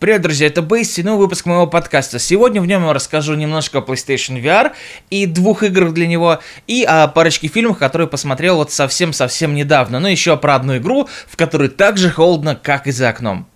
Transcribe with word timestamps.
Привет, 0.00 0.22
друзья, 0.22 0.46
это 0.46 0.62
Бейси, 0.62 1.00
новый 1.00 1.22
выпуск 1.22 1.44
моего 1.44 1.66
подкаста. 1.66 2.20
Сегодня 2.20 2.62
в 2.62 2.66
нем 2.66 2.86
я 2.86 2.92
расскажу 2.92 3.34
немножко 3.34 3.78
о 3.78 3.80
PlayStation 3.80 4.40
VR 4.40 4.70
и 5.10 5.26
двух 5.26 5.64
играх 5.64 5.92
для 5.92 6.06
него, 6.06 6.38
и 6.68 6.84
о 6.84 7.08
парочке 7.08 7.48
фильмов, 7.48 7.78
которые 7.78 8.06
посмотрел 8.06 8.58
вот 8.58 8.70
совсем-совсем 8.70 9.56
недавно, 9.56 9.98
ну 9.98 10.06
еще 10.06 10.36
про 10.36 10.54
одну 10.54 10.76
игру, 10.76 11.08
в 11.26 11.36
которой 11.36 11.68
так 11.68 11.98
же 11.98 12.10
холодно, 12.10 12.54
как 12.54 12.86
и 12.86 12.92
за 12.92 13.08
окном. 13.08 13.48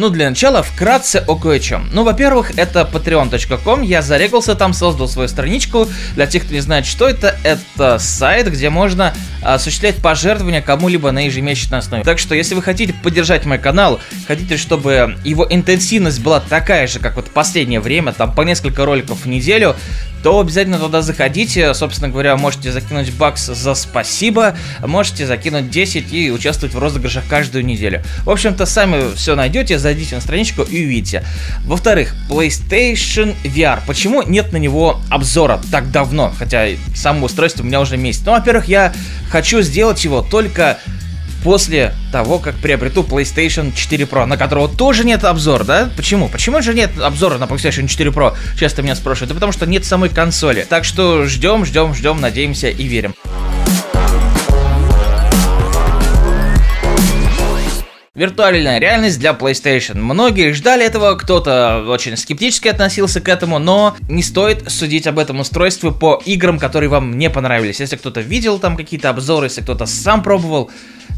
Ну, 0.00 0.08
для 0.08 0.30
начала, 0.30 0.62
вкратце 0.62 1.22
о 1.26 1.36
кое-чем. 1.36 1.90
Ну, 1.92 2.04
во-первых, 2.04 2.56
это 2.56 2.88
patreon.com, 2.90 3.82
я 3.82 4.00
зарегался 4.00 4.54
там, 4.54 4.72
создал 4.72 5.08
свою 5.08 5.28
страничку. 5.28 5.86
Для 6.14 6.26
тех, 6.26 6.44
кто 6.44 6.54
не 6.54 6.60
знает, 6.60 6.86
что 6.86 7.06
это, 7.06 7.36
это 7.44 7.98
сайт, 7.98 8.50
где 8.50 8.70
можно 8.70 9.12
осуществлять 9.42 9.96
пожертвования 9.96 10.62
кому-либо 10.62 11.10
на 11.10 11.26
ежемесячной 11.26 11.80
основе. 11.80 12.02
Так 12.02 12.18
что, 12.18 12.34
если 12.34 12.54
вы 12.54 12.62
хотите 12.62 12.94
поддержать 12.94 13.44
мой 13.44 13.58
канал, 13.58 14.00
хотите, 14.26 14.56
чтобы 14.56 15.18
его 15.22 15.46
интенсивность 15.50 16.22
была 16.22 16.40
такая 16.40 16.86
же, 16.86 16.98
как 16.98 17.16
вот 17.16 17.26
последнее 17.30 17.80
время, 17.80 18.14
там 18.14 18.34
по 18.34 18.40
несколько 18.40 18.86
роликов 18.86 19.26
в 19.26 19.28
неделю, 19.28 19.76
то 20.22 20.40
обязательно 20.40 20.78
туда 20.78 21.02
заходите. 21.02 21.72
Собственно 21.74 22.08
говоря, 22.08 22.36
можете 22.36 22.72
закинуть 22.72 23.12
бакс 23.14 23.46
за 23.46 23.74
спасибо, 23.74 24.56
можете 24.84 25.26
закинуть 25.26 25.70
10 25.70 26.12
и 26.12 26.30
участвовать 26.30 26.74
в 26.74 26.78
розыгрышах 26.78 27.24
каждую 27.28 27.64
неделю. 27.64 28.02
В 28.24 28.30
общем-то, 28.30 28.66
сами 28.66 29.14
все 29.14 29.34
найдете, 29.34 29.78
зайдите 29.78 30.14
на 30.14 30.20
страничку 30.20 30.62
и 30.62 30.84
увидите. 30.84 31.24
Во-вторых, 31.64 32.14
PlayStation 32.28 33.34
VR. 33.44 33.80
Почему 33.86 34.22
нет 34.22 34.52
на 34.52 34.56
него 34.56 35.00
обзора 35.10 35.60
так 35.70 35.90
давно? 35.90 36.32
Хотя 36.38 36.66
само 36.94 37.26
устройство 37.26 37.62
у 37.62 37.66
меня 37.66 37.80
уже 37.80 37.96
месяц. 37.96 38.22
Ну, 38.24 38.32
во-первых, 38.32 38.66
я 38.66 38.92
хочу 39.30 39.62
сделать 39.62 40.04
его 40.04 40.22
только 40.22 40.78
после 41.42 41.94
того, 42.12 42.38
как 42.38 42.56
приобрету 42.56 43.02
PlayStation 43.02 43.72
4 43.74 44.04
Pro, 44.04 44.26
на 44.26 44.36
которого 44.36 44.68
тоже 44.68 45.04
нет 45.04 45.24
обзора, 45.24 45.64
да? 45.64 45.90
Почему? 45.96 46.28
Почему 46.28 46.62
же 46.62 46.74
нет 46.74 46.90
обзора 47.00 47.38
на 47.38 47.44
PlayStation 47.44 47.86
4 47.86 48.10
Pro? 48.10 48.34
Часто 48.58 48.82
меня 48.82 48.94
спрашивают. 48.94 49.30
Да 49.30 49.34
потому 49.34 49.52
что 49.52 49.66
нет 49.66 49.84
самой 49.84 50.08
консоли. 50.08 50.66
Так 50.68 50.84
что 50.84 51.26
ждем, 51.26 51.64
ждем, 51.64 51.94
ждем, 51.94 52.20
надеемся 52.20 52.68
и 52.68 52.84
верим. 52.84 53.14
Виртуальная 58.20 58.78
реальность 58.78 59.18
для 59.18 59.30
PlayStation. 59.30 59.94
Многие 59.94 60.52
ждали 60.52 60.84
этого, 60.84 61.14
кто-то 61.14 61.84
очень 61.86 62.18
скептически 62.18 62.68
относился 62.68 63.22
к 63.22 63.28
этому, 63.30 63.58
но 63.58 63.96
не 64.10 64.22
стоит 64.22 64.70
судить 64.70 65.06
об 65.06 65.18
этом 65.18 65.40
устройстве 65.40 65.90
по 65.90 66.20
играм, 66.26 66.58
которые 66.58 66.90
вам 66.90 67.16
не 67.16 67.30
понравились. 67.30 67.80
Если 67.80 67.96
кто-то 67.96 68.20
видел 68.20 68.58
там 68.58 68.76
какие-то 68.76 69.08
обзоры, 69.08 69.46
если 69.46 69.62
кто-то 69.62 69.86
сам 69.86 70.22
пробовал, 70.22 70.70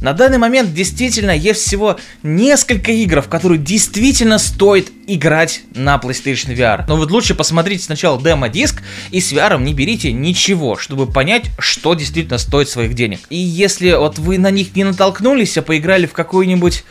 на 0.02 0.12
данный 0.14 0.38
момент 0.38 0.74
действительно 0.74 1.30
есть 1.30 1.62
всего 1.62 1.96
несколько 2.22 2.90
игр, 2.90 3.22
в 3.22 3.28
которые 3.28 3.58
действительно 3.58 4.38
стоит 4.38 4.90
играть 5.06 5.62
на 5.74 5.94
PlayStation 5.96 6.54
VR. 6.54 6.84
Но 6.88 6.96
вот 6.96 7.10
лучше 7.10 7.34
посмотрите 7.34 7.84
сначала 7.84 8.20
демо-диск 8.20 8.82
и 9.12 9.20
с 9.20 9.32
VR 9.32 9.62
не 9.62 9.72
берите 9.72 10.12
ничего, 10.12 10.76
чтобы 10.76 11.06
понять, 11.06 11.44
что 11.58 11.94
действительно 11.94 12.38
стоит 12.38 12.68
своих 12.68 12.94
денег. 12.94 13.20
И 13.30 13.36
если 13.36 13.92
вот 13.92 14.18
вы 14.18 14.38
на 14.38 14.50
них 14.50 14.74
не 14.74 14.84
натолкнулись, 14.84 15.56
а 15.56 15.62
поиграли 15.62 16.06
в 16.06 16.12
какую-нибудь 16.12 16.84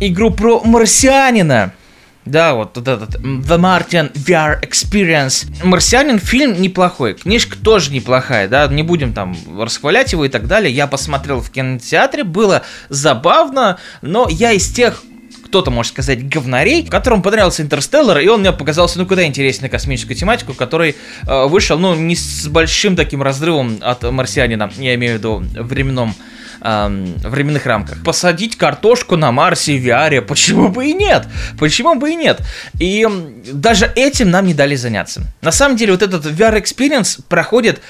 игру 0.00 0.30
про 0.32 0.60
марсианина, 0.64 1.72
да, 2.26 2.54
вот, 2.54 2.76
этот 2.76 3.14
The 3.14 3.58
Martian 3.58 4.12
VR 4.12 4.60
Experience. 4.62 5.46
Марсианин 5.64 6.18
фильм 6.18 6.60
неплохой, 6.60 7.14
книжка 7.14 7.56
тоже 7.56 7.92
неплохая, 7.92 8.48
да, 8.48 8.66
не 8.66 8.82
будем 8.82 9.12
там 9.12 9.36
расхвалять 9.58 10.12
его 10.12 10.24
и 10.24 10.28
так 10.28 10.46
далее. 10.46 10.74
Я 10.74 10.86
посмотрел 10.86 11.40
в 11.40 11.50
кинотеатре, 11.50 12.24
было 12.24 12.62
забавно, 12.88 13.78
но 14.02 14.28
я 14.28 14.52
из 14.52 14.70
тех 14.70 15.02
кто-то 15.44 15.70
может 15.70 15.92
сказать 15.92 16.28
говнарей, 16.28 16.84
которому 16.84 17.22
понравился 17.22 17.62
Интерстеллар, 17.62 18.18
и 18.18 18.26
он 18.26 18.40
мне 18.40 18.52
показался, 18.52 18.98
ну, 18.98 19.06
куда 19.06 19.24
интереснее 19.24 19.70
космическую 19.70 20.16
тематику, 20.16 20.54
который 20.54 20.96
э, 21.26 21.46
вышел, 21.46 21.78
ну, 21.78 21.94
не 21.94 22.16
с 22.16 22.48
большим 22.48 22.96
таким 22.96 23.22
разрывом 23.22 23.78
от 23.80 24.02
марсианина, 24.02 24.72
я 24.76 24.96
имею 24.96 25.14
в 25.14 25.18
виду 25.18 25.44
временном 25.54 26.14
эм, 26.60 27.14
временных 27.18 27.66
рамках. 27.66 28.02
Посадить 28.02 28.56
картошку 28.56 29.16
на 29.16 29.32
Марсе 29.32 29.78
в 29.78 29.86
VR, 29.86 30.20
почему 30.22 30.68
бы 30.68 30.86
и 30.86 30.94
нет? 30.94 31.26
Почему 31.58 31.94
бы 31.94 32.10
и 32.12 32.16
нет? 32.16 32.40
И 32.78 33.06
даже 33.52 33.90
этим 33.94 34.30
нам 34.30 34.46
не 34.46 34.54
дали 34.54 34.76
заняться. 34.76 35.22
На 35.42 35.52
самом 35.52 35.76
деле 35.76 35.92
вот 35.92 36.02
этот 36.02 36.26
VR 36.26 36.60
Experience 36.60 37.20
проходит 37.28 37.80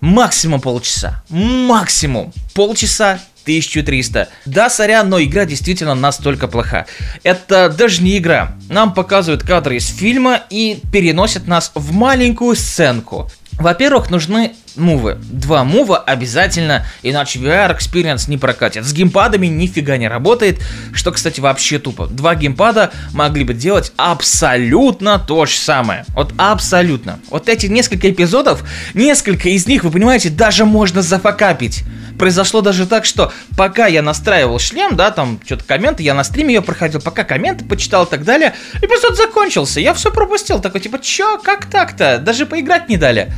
максимум 0.00 0.60
полчаса. 0.60 1.22
Максимум 1.28 2.32
полчаса 2.54 3.20
1300. 3.46 4.28
Да, 4.44 4.68
сорян, 4.68 5.08
но 5.08 5.22
игра 5.22 5.44
действительно 5.44 5.94
настолько 5.94 6.48
плоха. 6.48 6.86
Это 7.22 7.68
даже 7.68 8.02
не 8.02 8.18
игра. 8.18 8.56
Нам 8.68 8.92
показывают 8.92 9.44
кадры 9.44 9.76
из 9.76 9.86
фильма 9.86 10.42
и 10.50 10.80
переносят 10.92 11.46
нас 11.46 11.70
в 11.74 11.92
маленькую 11.92 12.56
сценку. 12.56 13.30
Во-первых, 13.52 14.10
нужны 14.10 14.54
мувы. 14.76 15.18
Два 15.30 15.64
мува 15.64 15.98
обязательно, 15.98 16.86
иначе 17.02 17.38
VR 17.38 17.76
Experience 17.76 18.28
не 18.28 18.38
прокатит. 18.38 18.84
С 18.84 18.92
геймпадами 18.92 19.46
нифига 19.46 19.96
не 19.96 20.08
работает, 20.08 20.58
что, 20.92 21.12
кстати, 21.12 21.40
вообще 21.40 21.78
тупо. 21.78 22.06
Два 22.06 22.34
геймпада 22.34 22.90
могли 23.12 23.44
бы 23.44 23.54
делать 23.54 23.92
абсолютно 23.96 25.18
то 25.18 25.46
же 25.46 25.56
самое. 25.56 26.04
Вот 26.14 26.32
абсолютно. 26.36 27.18
Вот 27.30 27.48
эти 27.48 27.66
несколько 27.66 28.10
эпизодов, 28.10 28.62
несколько 28.94 29.48
из 29.48 29.66
них, 29.66 29.84
вы 29.84 29.90
понимаете, 29.90 30.30
даже 30.30 30.64
можно 30.64 31.02
зафакапить. 31.02 31.84
Произошло 32.18 32.60
даже 32.62 32.86
так, 32.86 33.04
что 33.04 33.32
пока 33.56 33.86
я 33.86 34.02
настраивал 34.02 34.58
шлем, 34.58 34.96
да, 34.96 35.10
там 35.10 35.38
что-то 35.44 35.64
комменты, 35.64 36.02
я 36.02 36.14
на 36.14 36.24
стриме 36.24 36.54
ее 36.54 36.62
проходил, 36.62 37.00
пока 37.00 37.24
комменты 37.24 37.64
почитал 37.64 38.04
и 38.04 38.10
так 38.10 38.24
далее, 38.24 38.54
эпизод 38.80 39.16
закончился, 39.16 39.80
я 39.80 39.92
все 39.92 40.10
пропустил, 40.10 40.60
такой 40.60 40.80
типа, 40.80 40.98
чё, 40.98 41.38
как 41.38 41.66
так-то, 41.66 42.18
даже 42.18 42.46
поиграть 42.46 42.88
не 42.88 42.96
дали. 42.96 43.32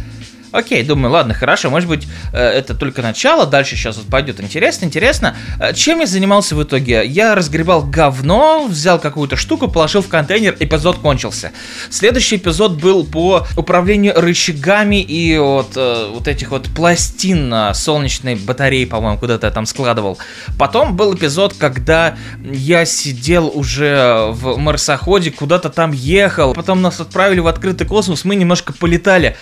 Окей, 0.50 0.82
думаю, 0.82 1.12
ладно, 1.12 1.34
хорошо, 1.34 1.68
может 1.68 1.88
быть, 1.88 2.06
э, 2.32 2.38
это 2.38 2.74
только 2.74 3.02
начало, 3.02 3.46
дальше 3.46 3.76
сейчас 3.76 3.96
вот 3.96 4.06
пойдет 4.06 4.40
интересно, 4.40 4.86
интересно. 4.86 5.36
Э, 5.60 5.74
чем 5.74 6.00
я 6.00 6.06
занимался 6.06 6.56
в 6.56 6.62
итоге? 6.62 7.04
Я 7.06 7.34
разгребал 7.34 7.82
говно, 7.82 8.66
взял 8.66 8.98
какую-то 8.98 9.36
штуку, 9.36 9.68
положил 9.68 10.02
в 10.02 10.08
контейнер, 10.08 10.56
эпизод 10.58 10.98
кончился. 10.98 11.52
Следующий 11.90 12.36
эпизод 12.36 12.80
был 12.80 13.04
по 13.04 13.46
управлению 13.56 14.14
рычагами 14.16 15.02
и 15.02 15.36
вот, 15.36 15.72
э, 15.76 16.10
вот 16.12 16.28
этих 16.28 16.50
вот 16.50 16.68
пластин 16.74 17.54
солнечной 17.74 18.36
батареи, 18.36 18.86
по-моему, 18.86 19.18
куда-то 19.18 19.46
я 19.46 19.52
там 19.52 19.66
складывал. 19.66 20.18
Потом 20.58 20.96
был 20.96 21.14
эпизод, 21.14 21.54
когда 21.58 22.16
я 22.42 22.86
сидел 22.86 23.52
уже 23.54 24.28
в 24.30 24.56
марсоходе, 24.56 25.30
куда-то 25.30 25.68
там 25.68 25.92
ехал, 25.92 26.54
потом 26.54 26.80
нас 26.80 27.00
отправили 27.00 27.40
в 27.40 27.46
открытый 27.46 27.86
космос, 27.86 28.24
мы 28.24 28.34
немножко 28.34 28.72
полетали. 28.72 29.36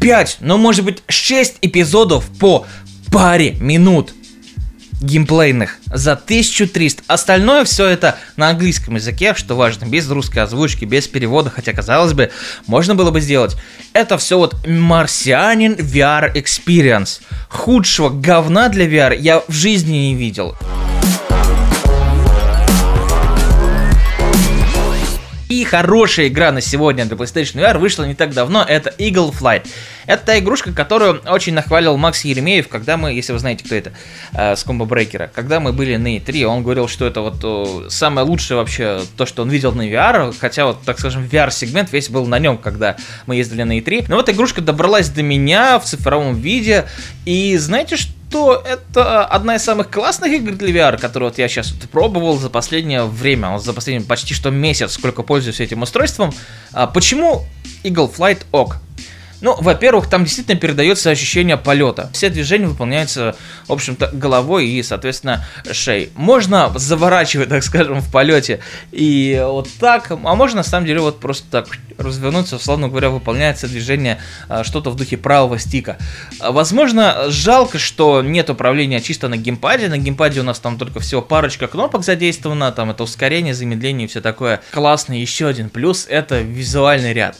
5, 0.00 0.38
ну 0.52 0.58
может 0.58 0.84
быть 0.84 1.02
6 1.08 1.60
эпизодов 1.62 2.26
по 2.38 2.66
паре 3.10 3.56
минут 3.58 4.12
геймплейных 5.00 5.78
за 5.86 6.12
1300. 6.12 7.04
Остальное 7.06 7.64
все 7.64 7.86
это 7.86 8.18
на 8.36 8.50
английском 8.50 8.96
языке, 8.96 9.32
что 9.34 9.54
важно, 9.54 9.86
без 9.86 10.10
русской 10.10 10.40
озвучки, 10.40 10.84
без 10.84 11.08
перевода, 11.08 11.48
хотя, 11.48 11.72
казалось 11.72 12.12
бы, 12.12 12.30
можно 12.66 12.94
было 12.94 13.10
бы 13.10 13.22
сделать. 13.22 13.56
Это 13.94 14.18
все 14.18 14.36
вот 14.36 14.66
марсианин 14.66 15.72
VR 15.72 16.30
Experience. 16.34 17.22
Худшего 17.48 18.10
говна 18.10 18.68
для 18.68 18.86
VR 18.86 19.16
я 19.18 19.42
в 19.48 19.52
жизни 19.52 19.92
не 19.92 20.14
видел. 20.14 20.54
Хорошая 25.64 26.28
игра 26.28 26.52
на 26.52 26.60
сегодня 26.60 27.04
для 27.04 27.16
PlayStation 27.16 27.60
VR 27.60 27.78
вышла 27.78 28.04
не 28.04 28.14
так 28.14 28.32
давно, 28.32 28.64
это 28.66 28.94
Eagle 28.98 29.32
Flight. 29.32 29.66
Это 30.06 30.26
та 30.26 30.38
игрушка, 30.38 30.72
которую 30.72 31.20
очень 31.26 31.54
нахвалил 31.54 31.96
Макс 31.96 32.24
Еремеев, 32.24 32.68
когда 32.68 32.96
мы, 32.96 33.12
если 33.12 33.32
вы 33.32 33.38
знаете, 33.38 33.64
кто 33.64 33.74
это, 33.74 33.92
э, 34.32 34.56
с 34.56 34.66
Combo 34.66 34.86
Breaker, 34.88 35.30
когда 35.32 35.60
мы 35.60 35.72
были 35.72 35.96
на 35.96 36.16
E3, 36.16 36.44
он 36.44 36.62
говорил, 36.62 36.88
что 36.88 37.06
это 37.06 37.20
вот 37.20 37.44
о, 37.44 37.86
самое 37.88 38.26
лучшее 38.26 38.56
вообще 38.56 39.02
то, 39.16 39.26
что 39.26 39.42
он 39.42 39.50
видел 39.50 39.72
на 39.72 39.88
VR, 39.88 40.34
хотя 40.38 40.66
вот, 40.66 40.82
так 40.82 40.98
скажем, 40.98 41.24
VR-сегмент 41.24 41.92
весь 41.92 42.08
был 42.08 42.26
на 42.26 42.38
нем, 42.38 42.58
когда 42.58 42.96
мы 43.26 43.36
ездили 43.36 43.62
на 43.62 43.78
E3. 43.78 44.06
Но 44.08 44.16
вот 44.16 44.28
игрушка 44.28 44.60
добралась 44.60 45.08
до 45.08 45.22
меня 45.22 45.78
в 45.78 45.84
цифровом 45.84 46.34
виде, 46.34 46.86
и 47.24 47.56
знаете 47.56 47.96
что? 47.96 48.12
Что 48.32 48.64
это 48.64 49.26
одна 49.26 49.56
из 49.56 49.62
самых 49.62 49.90
классных 49.90 50.32
игр 50.32 50.52
для 50.52 50.70
VR, 50.70 50.98
которую 50.98 51.28
вот 51.28 51.36
я 51.36 51.48
сейчас 51.48 51.70
вот 51.72 51.82
пробовал 51.90 52.38
за 52.38 52.48
последнее 52.48 53.04
время, 53.04 53.58
за 53.58 53.74
последний 53.74 54.06
почти 54.06 54.32
что 54.32 54.50
месяц, 54.50 54.92
сколько 54.92 55.22
пользуюсь 55.22 55.60
этим 55.60 55.82
устройством. 55.82 56.32
А 56.72 56.86
почему 56.86 57.44
Eagle 57.84 58.10
Flight 58.10 58.46
ок? 58.50 58.78
Ну, 59.42 59.56
во-первых, 59.60 60.08
там 60.08 60.24
действительно 60.24 60.56
передается 60.56 61.10
ощущение 61.10 61.56
полета. 61.56 62.08
Все 62.12 62.30
движения 62.30 62.68
выполняются, 62.68 63.34
в 63.66 63.72
общем-то, 63.72 64.10
головой 64.12 64.68
и, 64.68 64.82
соответственно, 64.84 65.44
шеей. 65.72 66.10
Можно 66.14 66.72
заворачивать, 66.76 67.48
так 67.48 67.64
скажем, 67.64 68.00
в 68.00 68.10
полете 68.10 68.60
и 68.92 69.42
вот 69.44 69.68
так, 69.80 70.12
а 70.12 70.16
можно, 70.16 70.58
на 70.58 70.62
самом 70.62 70.86
деле, 70.86 71.00
вот 71.00 71.18
просто 71.18 71.44
так 71.50 71.66
развернуться, 71.98 72.56
условно 72.56 72.88
говоря, 72.88 73.10
выполняется 73.10 73.66
движение 73.66 74.20
а, 74.48 74.62
что-то 74.62 74.90
в 74.90 74.96
духе 74.96 75.16
правого 75.16 75.58
стика. 75.58 75.98
А, 76.38 76.52
возможно, 76.52 77.24
жалко, 77.28 77.78
что 77.78 78.22
нет 78.22 78.48
управления 78.48 79.00
чисто 79.00 79.26
на 79.26 79.36
геймпаде. 79.36 79.88
На 79.88 79.98
геймпаде 79.98 80.40
у 80.40 80.44
нас 80.44 80.60
там 80.60 80.78
только 80.78 81.00
всего 81.00 81.20
парочка 81.20 81.66
кнопок 81.66 82.04
задействовано, 82.04 82.70
там 82.70 82.90
это 82.90 83.02
ускорение, 83.02 83.54
замедление 83.54 84.06
и 84.06 84.08
все 84.10 84.20
такое. 84.20 84.62
Классный 84.70 85.20
еще 85.20 85.48
один 85.48 85.68
плюс 85.68 86.06
это 86.08 86.40
визуальный 86.40 87.12
ряд. 87.12 87.36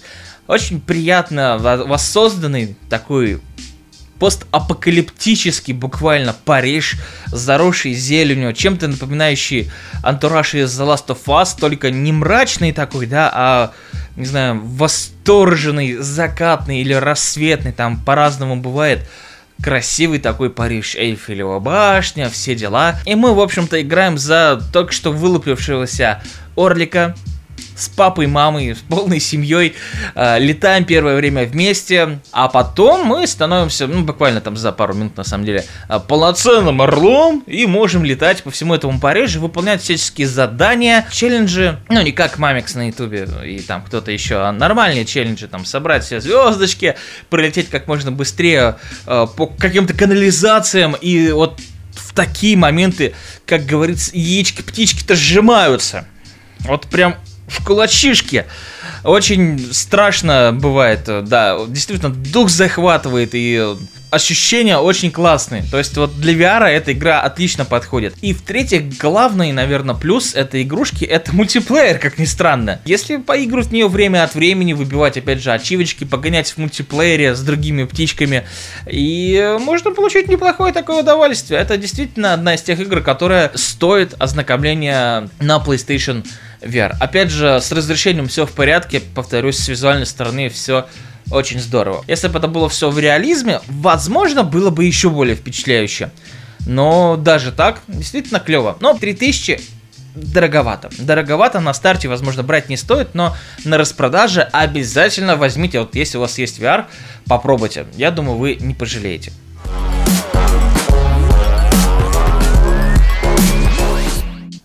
Очень 0.46 0.80
приятно 0.80 1.58
воссозданный 1.58 2.76
такой 2.88 3.40
постапокалиптический 4.22 5.74
буквально 5.74 6.32
Париж, 6.44 6.96
заросший 7.26 7.92
зеленью, 7.92 8.52
чем-то 8.52 8.86
напоминающий 8.86 9.68
антураж 10.00 10.54
из 10.54 10.80
The 10.80 10.86
Last 10.86 11.06
of 11.08 11.24
Us, 11.26 11.58
только 11.58 11.90
не 11.90 12.12
мрачный 12.12 12.72
такой, 12.72 13.06
да, 13.06 13.30
а, 13.34 13.72
не 14.14 14.26
знаю, 14.26 14.60
восторженный, 14.62 15.94
закатный 15.96 16.82
или 16.82 16.92
рассветный, 16.92 17.72
там 17.72 17.98
по-разному 17.98 18.54
бывает. 18.54 19.08
Красивый 19.60 20.20
такой 20.20 20.50
Париж, 20.50 20.94
Эйфелева 20.94 21.58
башня, 21.58 22.30
все 22.30 22.54
дела. 22.54 23.00
И 23.06 23.16
мы, 23.16 23.34
в 23.34 23.40
общем-то, 23.40 23.82
играем 23.82 24.18
за 24.18 24.60
только 24.72 24.92
что 24.92 25.12
вылупившегося 25.12 26.22
Орлика, 26.56 27.16
с 27.76 27.88
папой, 27.88 28.26
мамой, 28.26 28.74
с 28.74 28.78
полной 28.78 29.20
семьей, 29.20 29.74
э, 30.14 30.38
летаем 30.38 30.84
первое 30.84 31.16
время 31.16 31.44
вместе, 31.44 32.20
а 32.32 32.48
потом 32.48 33.06
мы 33.06 33.26
становимся, 33.26 33.86
ну, 33.86 34.02
буквально 34.02 34.40
там 34.40 34.56
за 34.56 34.72
пару 34.72 34.94
минут, 34.94 35.16
на 35.16 35.24
самом 35.24 35.44
деле, 35.44 35.64
э, 35.88 36.00
полноценным 36.00 36.82
орлом 36.82 37.42
и 37.46 37.66
можем 37.66 38.04
летать 38.04 38.42
по 38.42 38.50
всему 38.50 38.74
этому 38.74 39.00
Парижу, 39.00 39.40
выполнять 39.40 39.82
всяческие 39.82 40.26
задания, 40.26 41.06
челленджи, 41.10 41.78
ну, 41.88 42.02
не 42.02 42.12
как 42.12 42.38
Мамикс 42.38 42.74
на 42.74 42.88
Ютубе 42.88 43.28
и 43.44 43.60
там 43.60 43.82
кто-то 43.82 44.10
еще, 44.10 44.36
а 44.36 44.52
нормальные 44.52 45.04
челленджи, 45.04 45.48
там, 45.48 45.64
собрать 45.64 46.04
все 46.04 46.20
звездочки, 46.20 46.96
пролететь 47.30 47.68
как 47.68 47.86
можно 47.86 48.12
быстрее 48.12 48.76
э, 49.06 49.26
по 49.36 49.46
каким-то 49.46 49.94
канализациям 49.94 50.94
и 50.94 51.30
вот 51.30 51.60
в 51.94 52.14
такие 52.14 52.56
моменты, 52.56 53.14
как 53.46 53.66
говорится, 53.66 54.10
яички-птички-то 54.14 55.14
сжимаются. 55.14 56.06
Вот 56.60 56.86
прям 56.86 57.16
в 57.52 57.64
кулачишке. 57.64 58.46
Очень 59.04 59.72
страшно 59.72 60.52
бывает, 60.52 61.04
да, 61.25 61.58
действительно, 61.69 62.10
дух 62.10 62.49
захватывает 62.50 63.31
и 63.34 63.75
ощущения 64.12 64.76
очень 64.76 65.10
классные. 65.10 65.64
То 65.70 65.78
есть 65.78 65.96
вот 65.96 66.20
для 66.20 66.34
VR 66.34 66.66
эта 66.66 66.93
игра 66.93 67.20
отлично 67.20 67.64
подходит. 67.64 68.14
И 68.20 68.34
в-третьих, 68.34 68.99
главный, 68.99 69.52
наверное, 69.52 69.94
плюс 69.94 70.34
этой 70.34 70.62
игрушки 70.62 71.04
это 71.04 71.34
мультиплеер, 71.34 71.99
как 71.99 72.19
ни 72.19 72.26
странно. 72.26 72.81
Если 72.84 73.16
поиграть 73.16 73.69
в 73.69 73.72
нее 73.72 73.88
время 73.88 74.22
от 74.22 74.34
времени, 74.34 74.75
выбивать 74.75 75.16
опять 75.16 75.43
же 75.43 75.50
ачивочки, 75.50 76.04
погонять 76.04 76.50
в 76.50 76.58
мультиплеере 76.58 77.34
с 77.34 77.40
другими 77.40 77.84
птичками, 77.84 78.44
и 78.87 79.56
можно 79.60 79.93
получить 79.93 80.28
неплохое 80.28 80.75
такое 80.75 81.00
удовольствие. 81.00 81.58
Это 81.58 81.78
действительно 81.78 82.34
одна 82.34 82.54
из 82.54 82.62
тех 82.62 82.78
игр, 82.81 83.00
которая 83.00 83.50
стоит 83.54 84.14
ознакомления 84.19 85.31
на 85.40 85.56
PlayStation 85.56 86.22
VR. 86.62 86.94
Опять 86.99 87.31
же, 87.31 87.61
с 87.61 87.73
разрешением 87.73 88.29
все 88.29 88.47
в 88.47 88.53
порядке, 88.53 89.00
повторюсь, 89.00 89.59
с 89.59 89.69
визуальной 89.69 90.06
стороны 90.06 90.49
все 90.49 90.87
очень 91.31 91.61
здорово. 91.61 92.05
Если 92.09 92.29
бы 92.29 92.38
это 92.38 92.49
было 92.49 92.69
все 92.69 92.91
в 92.91 92.99
реализме, 92.99 93.61
возможно, 93.69 94.43
было 94.43 94.70
бы 94.70 94.85
еще 94.85 95.11
более 95.11 95.37
впечатляюще. 95.37 96.11
Но 96.67 97.17
даже 97.17 97.53
так, 97.53 97.81
действительно 97.88 98.41
клево. 98.41 98.76
Но 98.81 98.94
3000 98.94 99.61
дороговато. 100.14 100.91
Дороговато 100.99 101.61
на 101.61 101.75
старте, 101.75 102.09
возможно, 102.09 102.43
брать 102.43 102.69
не 102.69 102.76
стоит, 102.76 103.14
но 103.14 103.37
на 103.64 103.79
распродаже 103.79 104.43
обязательно 104.43 105.37
возьмите. 105.37 105.81
Вот 105.81 105.94
если 105.94 106.19
у 106.19 106.20
вас 106.20 106.38
есть 106.38 106.59
VR, 106.59 106.87
попробуйте. 107.26 107.87
Я 107.97 108.11
думаю, 108.11 108.38
вы 108.38 108.56
не 108.61 108.75
пожалеете. 108.75 109.32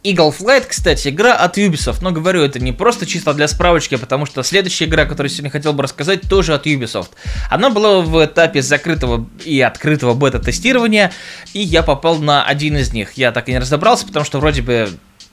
Eagle 0.07 0.33
Flight, 0.37 0.65
кстати, 0.69 1.09
игра 1.09 1.33
от 1.33 1.57
Ubisoft, 1.57 1.97
но 2.01 2.11
говорю, 2.11 2.41
это 2.41 2.59
не 2.59 2.71
просто 2.71 3.05
чисто 3.05 3.33
для 3.33 3.47
справочки, 3.49 3.95
потому 3.95 4.25
что 4.25 4.41
следующая 4.41 4.85
игра, 4.85 5.03
которую 5.05 5.29
сегодня 5.29 5.49
хотел 5.49 5.73
бы 5.73 5.83
рассказать, 5.83 6.21
тоже 6.21 6.53
от 6.53 6.65
Ubisoft. 6.65 7.09
Она 7.49 7.69
была 7.69 7.99
в 7.99 8.23
этапе 8.23 8.61
закрытого 8.61 9.27
и 9.43 9.59
открытого 9.59 10.13
бета-тестирования, 10.13 11.11
и 11.53 11.59
я 11.59 11.83
попал 11.83 12.19
на 12.19 12.43
один 12.45 12.77
из 12.77 12.93
них. 12.93 13.13
Я 13.13 13.33
так 13.33 13.49
и 13.49 13.51
не 13.51 13.59
разобрался, 13.59 14.05
потому 14.05 14.25
что 14.25 14.39
вроде 14.39 14.61
бы 14.61 14.89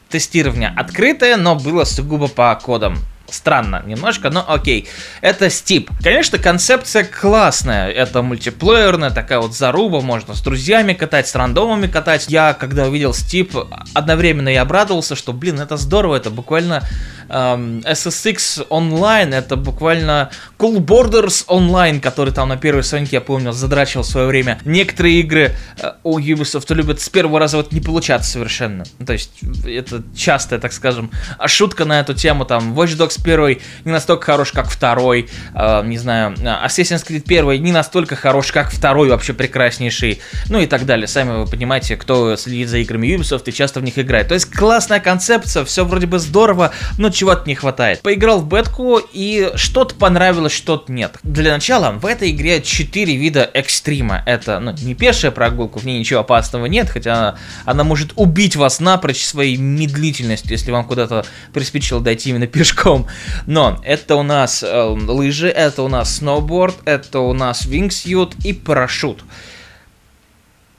тестирование 0.09 0.73
открытое, 0.77 1.37
но 1.37 1.55
было 1.55 1.85
сугубо 1.85 2.27
по 2.27 2.55
кодам. 2.57 2.99
Странно 3.31 3.83
немножко, 3.87 4.31
но 4.31 4.45
окей. 4.47 4.87
Это 5.21 5.47
Steep. 5.47 5.89
Конечно, 6.03 6.39
концепция 6.39 7.05
классная. 7.05 7.89
Это 7.89 8.23
мультиплеерная 8.23 9.11
такая 9.11 9.41
вот 9.41 9.55
заруба. 9.55 10.03
Можно 10.03 10.35
с 10.35 10.43
друзьями 10.43 10.93
катать, 10.93 11.27
с 11.27 11.35
рандомами 11.35 11.87
катать. 11.87 12.27
Я, 12.29 12.53
когда 12.53 12.87
увидел 12.87 13.13
Steep, 13.13 13.67
одновременно 13.95 14.51
я 14.51 14.63
обрадовался, 14.63 15.17
что, 15.17 15.33
блин, 15.33 15.59
это 15.59 15.77
здорово. 15.77 16.17
Это 16.17 16.31
буквально 16.31 16.83
эм, 17.29 17.79
SSX 17.81 18.69
Online. 18.69 19.35
Это 19.35 19.57
буквально 19.57 20.31
Cool 20.59 20.79
Borders 20.79 21.47
Online, 21.47 22.01
который 22.01 22.33
там 22.33 22.49
на 22.49 22.57
первой 22.57 22.85
Соньке, 22.85 23.17
я 23.17 23.21
помню, 23.21 23.53
задрачивал 23.53 24.05
в 24.05 24.07
свое 24.07 24.27
время. 24.27 24.59
Некоторые 24.65 25.21
игры 25.21 25.55
э, 25.79 25.93
у 26.03 26.19
Ubisoft 26.19 26.73
любят 26.75 27.01
с 27.01 27.09
первого 27.09 27.39
раза 27.39 27.57
вот 27.57 27.73
не 27.73 27.81
получаться 27.81 28.31
совершенно. 28.31 28.85
То 29.05 29.13
есть, 29.13 29.31
это 29.65 30.03
частая, 30.17 30.59
так 30.59 30.73
скажем, 30.73 31.11
шутка 31.47 31.85
на 31.85 32.01
эту 32.01 32.15
тему. 32.15 32.45
Там 32.45 32.79
Watch 32.79 32.97
Dogs 32.97 33.21
1 33.23 33.61
не 33.85 33.93
настолько 33.93 34.27
хорош, 34.27 34.53
как 34.53 34.69
второй. 34.69 35.29
Э, 35.55 35.83
не 35.85 35.99
знаю, 35.99 36.35
Assassin's 36.35 37.07
Creed 37.07 37.25
1 37.27 37.63
не 37.63 37.73
настолько 37.73 38.17
хорош, 38.17 38.53
как 38.53 38.71
второй, 38.71 39.09
вообще 39.09 39.33
прекраснейший. 39.33 40.21
Ну 40.49 40.61
и 40.61 40.67
так 40.67 40.87
далее. 40.87 41.07
Сами 41.07 41.43
вы 41.43 41.47
понимаете, 41.47 41.97
кто 41.97 42.37
следит 42.37 42.69
за 42.69 42.79
играми 42.79 43.07
Ubisoft 43.09 43.45
и 43.47 43.53
часто 43.53 43.81
в 43.81 43.83
них 43.83 43.99
играет. 43.99 44.29
То 44.29 44.35
есть, 44.35 44.51
классная 44.51 45.01
концепция, 45.01 45.65
все 45.65 45.85
вроде 45.85 46.07
бы 46.07 46.19
здорово, 46.19 46.73
но 46.99 47.11
чего-то 47.15 47.49
не 47.49 47.55
хватает. 47.55 48.03
Поиграл 48.03 48.41
в 48.41 48.49
бетку 48.49 49.01
и 49.13 49.53
что-то 49.55 49.95
понравилось, 49.95 50.53
что-то 50.53 50.93
нет. 50.93 51.17
Для 51.23 51.53
начала, 51.53 51.93
в 51.93 52.05
этой 52.05 52.31
игре 52.31 52.61
4 52.61 53.17
вида 53.17 53.51
экстрима. 53.55 54.23
Это, 54.27 54.61
ну, 54.61 54.75
не 54.83 54.95
пешая 54.95 55.31
прогулка, 55.31 55.79
в 55.79 55.85
ней 55.85 55.99
ничего 55.99 56.21
опасного 56.21 56.67
нет, 56.67 56.91
хотя 56.91 57.15
она, 57.15 57.39
она 57.65 57.85
может 57.85 58.13
убить 58.17 58.57
вас 58.57 58.81
напрочь 58.81 59.25
своей 59.25 59.57
медлительностью, 59.57 60.51
если 60.51 60.71
вам 60.71 60.85
куда-то 60.85 61.25
приспичило 61.53 62.01
дойти 62.01 62.31
именно 62.31 62.47
пешком. 62.49 63.07
Но 63.47 63.81
это 63.85 64.17
у 64.17 64.23
нас 64.23 64.63
э, 64.63 64.83
лыжи, 64.83 65.49
это 65.49 65.83
у 65.83 65.89
нас 65.89 66.17
сноуборд, 66.17 66.77
это 66.85 67.21
у 67.21 67.33
нас 67.33 67.65
вингсьют 67.65 68.35
и 68.45 68.53
парашют 68.53 69.25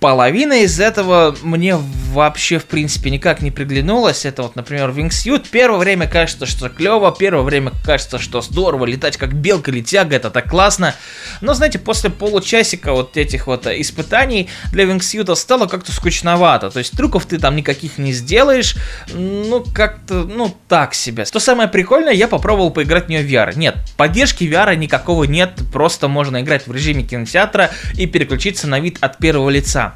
половина 0.06 0.62
из 0.62 0.80
этого 0.80 1.36
мне 1.42 1.78
вообще, 2.16 2.58
в 2.58 2.66
принципе, 2.66 3.12
никак 3.12 3.42
не 3.42 3.52
приглянулась. 3.52 4.26
Это 4.26 4.42
вот, 4.42 4.56
например, 4.56 4.90
Wingsuit. 4.90 5.48
Первое 5.52 5.78
время 5.78 6.08
кажется, 6.08 6.46
что 6.46 6.70
клево, 6.70 7.14
первое 7.18 7.44
время 7.44 7.72
кажется, 7.84 8.18
что 8.18 8.42
здорово, 8.42 8.86
летать 8.86 9.18
как 9.18 9.34
белка 9.34 9.70
летяга, 9.70 10.16
это 10.16 10.32
так 10.32 10.50
классно. 10.50 10.96
Но, 11.42 11.54
знаете, 11.54 11.78
после 11.78 12.10
получасика 12.10 12.94
вот 12.94 13.18
этих 13.18 13.48
вот 13.48 13.68
испытаний 13.68 14.50
для 14.72 14.86
Wingsuit 14.86 15.36
стало 15.36 15.68
как-то 15.68 15.92
скучновато. 15.92 16.72
То 16.72 16.80
есть 16.80 16.96
трюков 16.98 17.26
ты 17.26 17.38
там 17.38 17.56
никаких 17.56 17.98
не 17.98 18.14
сделаешь, 18.14 18.76
ну, 19.14 19.64
как-то, 19.74 20.24
ну, 20.24 20.56
так 20.70 20.94
себе. 20.94 21.26
Что 21.26 21.40
самое 21.40 21.68
прикольное, 21.68 22.14
я 22.14 22.28
попробовал 22.30 22.72
поиграть 22.72 23.08
в 23.08 23.10
нее 23.10 23.22
в 23.22 23.30
VR. 23.30 23.58
Нет, 23.58 23.76
поддержки 23.98 24.46
VR 24.46 24.76
никакого 24.76 25.26
нет, 25.26 25.60
просто 25.74 26.08
можно 26.08 26.42
играть 26.42 26.66
в 26.66 26.72
режиме 26.72 27.04
кинотеатра 27.04 27.72
и 27.96 28.08
переключиться 28.08 28.68
на 28.68 28.80
вид 28.80 28.98
от 29.02 29.18
первого 29.18 29.50
лица. 29.50 29.96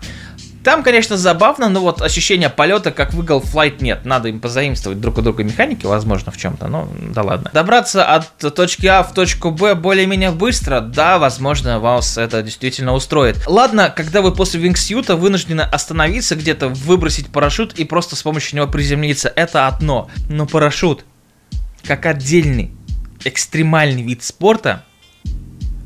Там, 0.64 0.84
конечно, 0.84 1.18
забавно, 1.18 1.70
но 1.70 1.80
вот 1.82 2.02
ощущения 2.02 2.50
полета, 2.50 2.92
как 2.92 3.14
в 3.14 3.22
Eagle 3.22 3.42
Flight, 3.42 3.78
нет. 3.82 4.06
Надо 4.06 4.30
им 4.30 4.40
позаимствовать 4.40 5.00
друг 5.00 5.18
у 5.18 5.22
друга 5.22 5.44
механики, 5.44 5.86
возможно, 5.86 6.32
в 6.32 6.38
чем-то, 6.38 6.68
но 6.68 6.90
да 7.14 7.22
ладно. 7.22 7.50
Добраться 7.54 8.06
от 8.06 8.38
точки 8.54 8.86
А 8.88 9.04
в 9.04 9.14
точку 9.14 9.52
Б 9.52 9.76
более-менее 9.76 10.32
быстро, 10.32 10.82
да, 10.82 11.18
возможно, 11.18 11.80
вас 11.80 12.18
это 12.18 12.42
действительно 12.44 12.94
устроит. 12.94 13.38
Ладно, 13.48 13.94
когда 13.96 14.22
вы 14.22 14.34
после 14.34 14.60
вингсьюта 14.60 15.16
вынуждены 15.16 15.62
остановиться 15.62 16.36
где-то, 16.36 16.68
выбросить 16.70 17.28
парашют 17.28 17.74
и 17.80 17.86
просто 17.86 18.16
с 18.16 18.24
помощью 18.24 18.58
него 18.58 18.68
приземлиться, 18.68 19.32
это 19.34 19.68
одно. 19.68 20.10
Но 20.30 20.46
парашют, 20.46 21.06
как 21.84 22.06
отдельный 22.06 22.72
экстремальный 23.24 24.02
вид 24.02 24.24
спорта, 24.24 24.86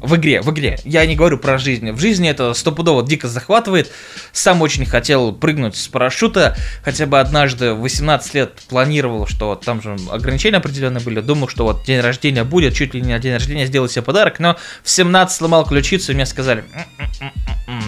В 0.04 0.18
игре, 0.18 0.42
в 0.42 0.52
игре. 0.52 0.78
Я 0.84 1.06
не 1.06 1.16
говорю 1.16 1.38
про 1.38 1.58
жизнь. 1.58 1.90
В 1.92 1.98
жизни 1.98 2.30
это 2.30 2.54
стопудово 2.54 3.08
дико 3.08 3.30
захватывает. 3.30 3.90
Сам 4.34 4.62
очень 4.62 4.86
хотел 4.86 5.32
прыгнуть 5.32 5.78
с 5.78 5.88
парашюта. 5.88 6.58
Хотя 6.84 7.06
бы 7.06 7.22
однажды 7.22 7.74
в 7.74 7.80
18 7.80 8.34
лет 8.34 8.52
планировал, 8.68 9.28
что 9.28 9.56
там 9.56 9.82
же 9.82 9.96
ограничения 10.12 10.58
определенные 10.58 11.02
были. 11.02 11.22
Думал, 11.22 11.48
что 11.48 11.64
вот 11.64 11.86
день 11.86 12.02
рождения 12.02 12.44
будет, 12.44 12.76
чуть 12.76 12.94
ли 12.94 13.02
не 13.02 13.18
день 13.18 13.34
рождения 13.34 13.66
сделать 13.66 13.94
себе 13.94 14.02
подарок. 14.02 14.40
Но 14.40 14.58
в 14.84 14.90
17 14.90 15.38
сломал 15.38 15.66
ключицу 15.66 16.12
и 16.12 16.16
мне 16.16 16.26
сказали, 16.26 16.66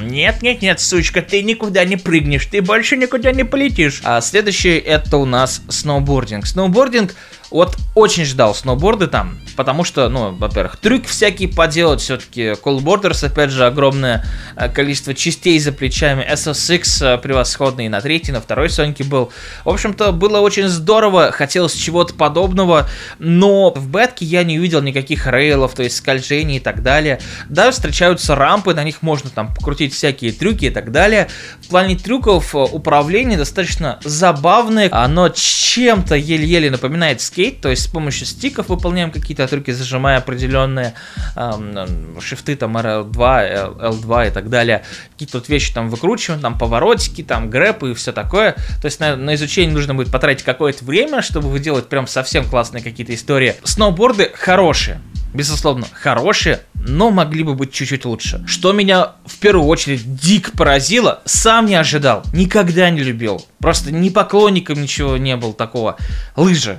нет, 0.01 0.41
нет, 0.41 0.61
нет, 0.61 0.79
сучка, 0.79 1.21
ты 1.21 1.43
никуда 1.43 1.83
не 1.83 1.97
прыгнешь, 1.97 2.45
ты 2.45 2.61
больше 2.61 2.95
никуда 2.95 3.33
не 3.33 3.43
полетишь. 3.43 3.99
А 4.05 4.21
следующий 4.21 4.77
это 4.77 5.17
у 5.17 5.25
нас 5.25 5.61
сноубординг. 5.67 6.47
Сноубординг 6.47 7.13
вот 7.55 7.77
очень 7.95 8.25
ждал 8.25 8.53
сноуборды 8.53 9.07
там, 9.07 9.39
потому 9.55 9.85
что, 9.85 10.09
ну, 10.09 10.35
во-первых, 10.35 10.75
трюк 10.75 11.05
всякий 11.05 11.47
поделать, 11.47 12.01
все-таки 12.01 12.49
Call 12.49 12.79
Borders, 12.79 13.25
опять 13.25 13.49
же, 13.49 13.65
огромное 13.65 14.25
э, 14.57 14.67
количество 14.67 15.13
частей 15.13 15.57
за 15.59 15.71
плечами, 15.71 16.27
SSX 16.29 17.15
э, 17.15 17.17
превосходный 17.17 17.87
на 17.87 18.01
третьей, 18.01 18.33
на 18.33 18.41
второй 18.41 18.69
Соньке 18.69 19.05
был. 19.05 19.31
В 19.63 19.69
общем-то, 19.69 20.11
было 20.11 20.39
очень 20.39 20.67
здорово, 20.67 21.31
хотелось 21.31 21.73
чего-то 21.73 22.13
подобного, 22.13 22.89
но 23.19 23.71
в 23.73 23.87
бетке 23.87 24.25
я 24.25 24.43
не 24.43 24.59
увидел 24.59 24.81
никаких 24.81 25.25
рейлов, 25.25 25.75
то 25.75 25.83
есть 25.83 25.95
скольжений 25.95 26.57
и 26.57 26.59
так 26.59 26.83
далее. 26.83 27.21
Да, 27.47 27.71
встречаются 27.71 28.35
рампы, 28.35 28.73
на 28.73 28.83
них 28.83 29.01
можно 29.01 29.29
там 29.29 29.53
покрутить 29.53 29.93
всякие 29.93 30.33
трюки 30.33 30.65
и 30.65 30.69
так 30.71 30.91
далее. 30.91 31.29
В 31.61 31.69
плане 31.69 31.95
трюков 31.95 32.53
э, 32.53 32.57
управление 32.57 33.37
достаточно 33.37 33.97
забавное, 34.03 34.89
оно 34.91 35.29
чем-то 35.29 36.15
еле-еле 36.15 36.69
напоминает 36.69 37.21
скейт, 37.21 37.44
то 37.51 37.69
есть 37.69 37.83
с 37.83 37.87
помощью 37.87 38.25
стиков 38.25 38.69
выполняем 38.69 39.11
какие-то 39.11 39.47
трюки, 39.47 39.71
зажимая 39.71 40.17
определенные 40.17 40.93
эм, 41.35 42.19
шифты, 42.21 42.55
там 42.55 42.77
RL2, 42.77 43.79
L2 43.79 44.27
и 44.27 44.31
так 44.31 44.49
далее. 44.49 44.83
Какие-то 45.13 45.39
вот 45.39 45.49
вещи 45.49 45.73
там 45.73 45.89
выкручиваем, 45.89 46.41
там 46.41 46.57
поворотики, 46.57 47.23
там 47.23 47.49
грэпы 47.49 47.91
и 47.91 47.93
все 47.93 48.11
такое. 48.11 48.53
То 48.81 48.85
есть 48.85 48.99
на, 48.99 49.15
на 49.15 49.35
изучение 49.35 49.73
нужно 49.73 49.95
будет 49.95 50.11
потратить 50.11 50.43
какое-то 50.43 50.83
время, 50.85 51.21
чтобы 51.21 51.49
выделать 51.49 51.87
прям 51.87 52.07
совсем 52.07 52.45
классные 52.45 52.83
какие-то 52.83 53.13
истории. 53.13 53.55
Сноуборды 53.63 54.31
хорошие, 54.33 55.01
безусловно, 55.33 55.85
хорошие, 55.93 56.61
но 56.73 57.11
могли 57.11 57.43
бы 57.43 57.55
быть 57.55 57.71
чуть-чуть 57.71 58.05
лучше. 58.05 58.43
Что 58.47 58.71
меня 58.71 59.13
в 59.25 59.37
первую 59.39 59.67
очередь 59.67 60.15
дико 60.15 60.51
поразило, 60.51 61.21
сам 61.25 61.65
не 61.65 61.75
ожидал, 61.75 62.23
никогда 62.33 62.89
не 62.89 63.01
любил. 63.01 63.45
Просто 63.59 63.91
ни 63.91 64.09
поклонником 64.09 64.81
ничего 64.81 65.17
не 65.17 65.35
был 65.35 65.53
такого. 65.53 65.97
Лыжи 66.35 66.77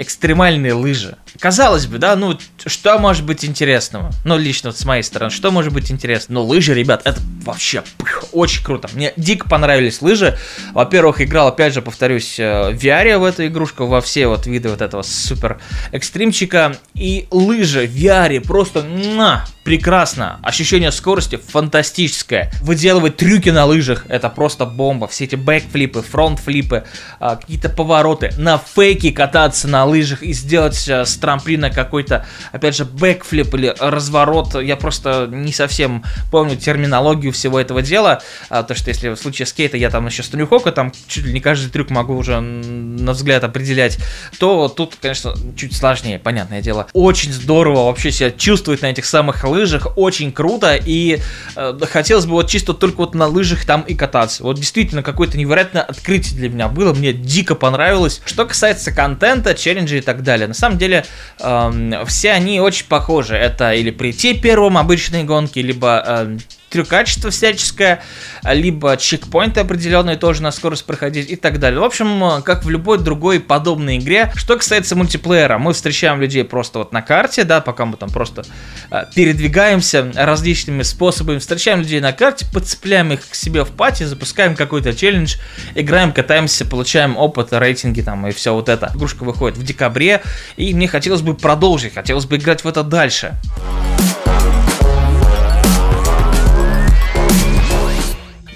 экстремальные 0.00 0.72
лыжи. 0.72 1.16
Казалось 1.38 1.86
бы, 1.86 1.98
да, 1.98 2.16
ну, 2.16 2.38
что 2.66 2.98
может 2.98 3.24
быть 3.24 3.44
интересного? 3.44 4.10
Ну, 4.24 4.36
лично 4.36 4.70
вот 4.70 4.78
с 4.78 4.84
моей 4.84 5.02
стороны, 5.02 5.30
что 5.30 5.50
может 5.50 5.72
быть 5.72 5.90
интересно? 5.90 6.34
Ну, 6.34 6.44
лыжи, 6.44 6.74
ребят, 6.74 7.02
это 7.04 7.20
вообще 7.44 7.82
пых, 7.98 8.24
очень 8.32 8.64
круто. 8.64 8.88
Мне 8.92 9.12
дико 9.16 9.48
понравились 9.48 10.02
лыжи. 10.02 10.38
Во-первых, 10.72 11.20
играл, 11.20 11.48
опять 11.48 11.74
же, 11.74 11.82
повторюсь, 11.82 12.38
э, 12.38 12.70
в 12.72 12.74
VR 12.74 13.18
в 13.18 13.24
эту 13.24 13.46
игрушку, 13.46 13.86
во 13.86 14.00
все 14.00 14.26
вот 14.26 14.46
виды 14.46 14.68
вот 14.68 14.80
этого 14.80 15.02
супер 15.02 15.60
экстримчика. 15.92 16.76
И 16.94 17.26
лыжи 17.30 17.86
в 17.86 17.94
VR 17.94 18.40
просто 18.40 18.82
на, 18.82 19.46
прекрасно. 19.64 20.40
Ощущение 20.42 20.92
скорости 20.92 21.36
фантастическое. 21.36 22.50
Выделывать 22.62 23.16
трюки 23.16 23.50
на 23.50 23.64
лыжах, 23.66 24.04
это 24.08 24.28
просто 24.28 24.66
бомба. 24.66 25.06
Все 25.06 25.24
эти 25.24 25.36
бэкфлипы, 25.36 26.02
фронтфлипы, 26.02 26.84
а, 27.18 27.36
какие-то 27.36 27.68
повороты. 27.68 28.32
На 28.36 28.58
фейке 28.58 29.12
кататься 29.12 29.68
на 29.68 29.84
лыжах 29.84 30.22
и 30.22 30.32
сделать 30.32 30.88
э, 30.88 31.04
трамплина 31.20 31.70
какой-то, 31.70 32.26
опять 32.52 32.76
же, 32.76 32.84
бэкфлип 32.84 33.54
или 33.54 33.74
разворот. 33.78 34.60
Я 34.60 34.76
просто 34.76 35.28
не 35.30 35.52
совсем 35.52 36.04
помню 36.30 36.56
терминологию 36.56 37.32
всего 37.32 37.60
этого 37.60 37.82
дела. 37.82 38.22
А, 38.48 38.62
то, 38.62 38.74
что 38.74 38.90
если 38.90 39.10
в 39.10 39.16
случае 39.16 39.46
скейта 39.46 39.76
я 39.76 39.90
там 39.90 40.06
еще 40.06 40.22
с 40.22 40.28
Тонюхока, 40.28 40.72
там 40.72 40.92
чуть 41.06 41.24
ли 41.24 41.32
не 41.32 41.40
каждый 41.40 41.70
трюк 41.70 41.90
могу 41.90 42.16
уже 42.16 42.40
на 42.40 43.12
взгляд 43.12 43.44
определять, 43.44 43.98
то 44.38 44.68
тут, 44.68 44.96
конечно, 45.00 45.34
чуть 45.56 45.76
сложнее, 45.76 46.18
понятное 46.18 46.62
дело. 46.62 46.86
Очень 46.92 47.32
здорово 47.32 47.86
вообще 47.86 48.10
себя 48.10 48.30
чувствовать 48.30 48.82
на 48.82 48.86
этих 48.86 49.04
самых 49.04 49.44
лыжах, 49.44 49.88
очень 49.96 50.32
круто, 50.32 50.76
и 50.76 51.20
э, 51.56 51.78
хотелось 51.90 52.26
бы 52.26 52.32
вот 52.32 52.48
чисто 52.48 52.74
только 52.74 52.98
вот 52.98 53.14
на 53.14 53.26
лыжах 53.26 53.64
там 53.64 53.82
и 53.82 53.94
кататься. 53.94 54.42
Вот 54.42 54.56
действительно 54.56 55.02
какое-то 55.02 55.38
невероятное 55.38 55.82
открытие 55.82 56.38
для 56.38 56.48
меня 56.48 56.68
было, 56.68 56.94
мне 56.94 57.12
дико 57.12 57.54
понравилось. 57.54 58.20
Что 58.24 58.46
касается 58.46 58.92
контента, 58.92 59.54
челленджей 59.54 59.98
и 59.98 60.02
так 60.02 60.22
далее, 60.22 60.48
на 60.48 60.54
самом 60.54 60.78
деле 60.78 61.04
э, 61.38 62.04
все 62.06 62.32
они 62.32 62.60
очень 62.60 62.86
похожи. 62.86 63.36
Это 63.36 63.72
или 63.72 63.90
прийти 63.90 64.34
первым 64.34 64.78
обычной 64.78 65.24
гонки, 65.24 65.58
либо 65.58 66.02
э, 66.06 66.38
трюкачество 66.70 67.30
всяческое, 67.30 68.02
либо 68.44 68.96
чекпоинты 68.96 69.60
определенные 69.60 70.16
тоже 70.16 70.42
на 70.42 70.52
скорость 70.52 70.84
проходить 70.84 71.30
и 71.30 71.36
так 71.36 71.58
далее. 71.58 71.80
В 71.80 71.84
общем, 71.84 72.42
как 72.42 72.64
в 72.64 72.70
любой 72.70 72.98
другой 72.98 73.40
подобной 73.40 73.98
игре. 73.98 74.32
Что 74.36 74.56
касается 74.56 74.96
мультиплеера, 74.96 75.58
мы 75.58 75.72
встречаем 75.72 76.20
людей 76.20 76.44
просто 76.44 76.78
вот 76.78 76.92
на 76.92 77.02
карте, 77.02 77.44
да, 77.44 77.60
пока 77.60 77.84
мы 77.84 77.96
там 77.96 78.10
просто 78.10 78.44
э, 78.90 79.04
передвигаемся 79.14 80.10
различными 80.14 80.82
способами, 80.82 81.38
встречаем 81.38 81.80
людей 81.80 82.00
на 82.00 82.12
карте, 82.12 82.46
подцепляем 82.52 83.12
их 83.12 83.28
к 83.28 83.34
себе 83.34 83.64
в 83.64 83.70
пати, 83.70 84.04
запускаем 84.04 84.54
какой-то 84.54 84.94
челлендж, 84.94 85.36
играем, 85.74 86.12
катаемся, 86.12 86.64
получаем 86.64 87.16
опыт, 87.16 87.48
рейтинги 87.52 88.00
там 88.00 88.26
и 88.26 88.32
все 88.32 88.54
вот 88.54 88.68
это. 88.68 88.92
Игрушка 88.94 89.24
выходит 89.24 89.58
в 89.58 89.64
декабре, 89.64 90.22
и 90.56 90.72
мне 90.74 90.88
хотелось 90.88 91.22
бы 91.22 91.34
продолжить, 91.34 91.94
хотелось 91.94 92.26
бы 92.26 92.36
играть 92.36 92.62
в 92.64 92.68
это 92.68 92.82
дальше. 92.82 93.36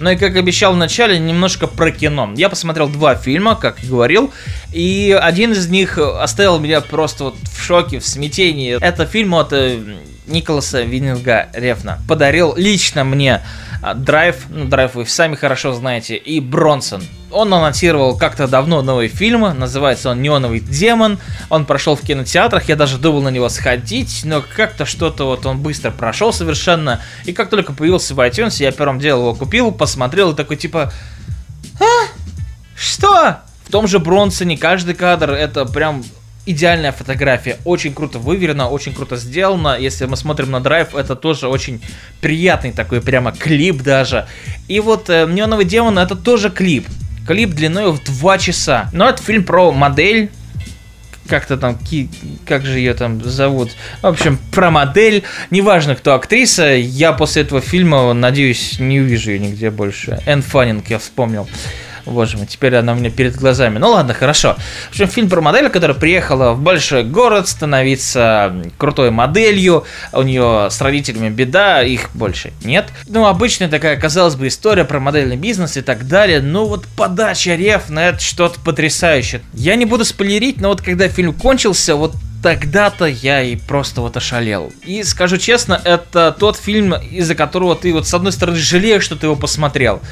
Ну 0.00 0.10
и 0.10 0.16
как 0.16 0.36
обещал 0.36 0.74
в 0.74 0.76
начале, 0.76 1.18
немножко 1.18 1.66
про 1.66 1.90
кино. 1.90 2.32
Я 2.36 2.48
посмотрел 2.48 2.88
два 2.88 3.14
фильма, 3.14 3.54
как 3.54 3.82
и 3.82 3.86
говорил, 3.86 4.32
и 4.72 5.16
один 5.20 5.52
из 5.52 5.68
них 5.68 5.98
оставил 5.98 6.58
меня 6.58 6.80
просто 6.80 7.24
вот 7.24 7.36
в 7.52 7.62
шоке, 7.62 8.00
в 8.00 8.06
смятении. 8.06 8.76
Это 8.80 9.06
фильм 9.06 9.34
от 9.34 9.52
э, 9.52 9.78
Николаса 10.26 10.82
Виннинга 10.82 11.48
Рефна. 11.52 11.98
Подарил 12.08 12.54
лично 12.56 13.04
мне 13.04 13.42
а, 13.82 13.94
Драйв, 13.94 14.46
ну 14.48 14.64
Драйв 14.64 14.94
вы 14.94 15.06
сами 15.06 15.34
хорошо 15.34 15.74
знаете, 15.74 16.16
и 16.16 16.40
Бронсон. 16.40 17.02
Он 17.30 17.52
анонсировал 17.52 18.16
как-то 18.16 18.48
давно 18.48 18.80
новый 18.80 19.08
фильм, 19.08 19.42
называется 19.58 20.10
он 20.10 20.22
«Неоновый 20.22 20.60
демон». 20.60 21.18
Он 21.50 21.66
прошел 21.66 21.96
в 21.96 22.00
кинотеатрах, 22.00 22.68
я 22.68 22.76
даже 22.76 22.96
думал 22.96 23.22
на 23.22 23.28
него 23.28 23.48
сходить, 23.48 24.22
но 24.24 24.42
как-то 24.56 24.86
что-то 24.86 25.24
вот 25.26 25.44
он 25.44 25.58
быстро 25.58 25.90
прошел 25.90 26.32
совершенно. 26.32 27.02
И 27.24 27.32
как 27.32 27.50
только 27.50 27.72
появился 27.72 28.14
в 28.14 28.20
iTunes, 28.20 28.62
я 28.62 28.72
первым 28.72 29.00
делом 29.00 29.22
его 29.22 29.34
купил, 29.34 29.72
посмотрел 29.72 30.32
и 30.32 30.36
такой 30.36 30.56
типа... 30.56 30.92
А? 31.80 31.84
Что? 32.76 33.40
В 33.66 33.72
том 33.72 33.86
же 33.86 33.98
Бронсоне 33.98 34.56
каждый 34.56 34.94
кадр 34.94 35.32
это 35.32 35.64
прям 35.64 36.04
идеальная 36.46 36.92
фотография, 36.92 37.58
очень 37.64 37.94
круто 37.94 38.18
выверено, 38.18 38.68
очень 38.68 38.94
круто 38.94 39.16
сделано. 39.16 39.76
Если 39.78 40.06
мы 40.06 40.16
смотрим 40.16 40.50
на 40.50 40.60
драйв, 40.60 40.94
это 40.94 41.16
тоже 41.16 41.48
очень 41.48 41.82
приятный 42.20 42.72
такой 42.72 43.00
прямо 43.00 43.32
клип 43.32 43.82
даже. 43.82 44.26
И 44.68 44.80
вот 44.80 45.08
э, 45.10 45.26
Неоновый 45.26 45.64
демон 45.64 45.98
это 45.98 46.16
тоже 46.16 46.50
клип. 46.50 46.86
Клип 47.26 47.50
длиной 47.50 47.92
в 47.92 48.04
2 48.04 48.38
часа. 48.38 48.90
Но 48.92 49.08
это 49.08 49.22
фильм 49.22 49.44
про 49.44 49.72
модель, 49.72 50.30
как-то 51.28 51.56
там, 51.56 51.78
как 52.46 52.64
же 52.66 52.78
ее 52.78 52.94
там 52.94 53.22
зовут, 53.22 53.70
в 54.02 54.06
общем, 54.06 54.38
про 54.52 54.70
модель, 54.70 55.22
неважно, 55.50 55.96
кто 55.96 56.14
актриса, 56.14 56.74
я 56.74 57.12
после 57.12 57.42
этого 57.42 57.60
фильма, 57.60 58.12
надеюсь, 58.12 58.78
не 58.78 59.00
увижу 59.00 59.30
ее 59.30 59.38
нигде 59.38 59.70
больше. 59.70 60.20
Энн 60.26 60.42
Фаннинг, 60.42 60.90
я 60.90 60.98
вспомнил. 60.98 61.48
Боже 62.06 62.36
мой, 62.36 62.46
теперь 62.46 62.76
она 62.76 62.92
у 62.92 62.96
меня 62.96 63.10
перед 63.10 63.36
глазами. 63.36 63.78
Ну 63.78 63.90
ладно, 63.90 64.14
хорошо. 64.14 64.56
В 64.88 64.90
общем, 64.90 65.08
фильм 65.08 65.28
про 65.28 65.40
модель, 65.40 65.70
которая 65.70 65.96
приехала 65.96 66.52
в 66.52 66.60
большой 66.60 67.02
город 67.04 67.48
становиться 67.48 68.54
крутой 68.76 69.10
моделью. 69.10 69.84
У 70.12 70.22
нее 70.22 70.68
с 70.70 70.80
родителями 70.80 71.30
беда, 71.30 71.82
их 71.82 72.10
больше 72.14 72.52
нет. 72.62 72.88
Ну, 73.06 73.26
обычная 73.26 73.68
такая, 73.68 73.96
казалось 73.96 74.34
бы, 74.34 74.48
история 74.48 74.84
про 74.84 75.00
модельный 75.00 75.36
бизнес 75.36 75.76
и 75.76 75.80
так 75.80 76.06
далее. 76.06 76.40
Но 76.40 76.66
вот 76.66 76.86
подача 76.96 77.54
реф 77.54 77.88
на 77.88 78.08
это 78.08 78.20
что-то 78.20 78.60
потрясающее. 78.60 79.40
Я 79.54 79.76
не 79.76 79.86
буду 79.86 80.04
спойлерить, 80.04 80.60
но 80.60 80.68
вот 80.68 80.82
когда 80.82 81.08
фильм 81.08 81.32
кончился, 81.32 81.96
вот 81.96 82.14
тогда-то 82.42 83.06
я 83.06 83.42
и 83.42 83.56
просто 83.56 84.02
вот 84.02 84.18
ошалел. 84.18 84.70
И 84.84 85.02
скажу 85.04 85.38
честно, 85.38 85.80
это 85.82 86.36
тот 86.38 86.58
фильм, 86.58 86.94
из-за 86.94 87.34
которого 87.34 87.74
ты 87.74 87.94
вот 87.94 88.06
с 88.06 88.12
одной 88.12 88.32
стороны 88.32 88.58
жалеешь, 88.58 89.02
что 89.02 89.16
ты 89.16 89.26
его 89.26 89.34
посмотрел 89.34 90.02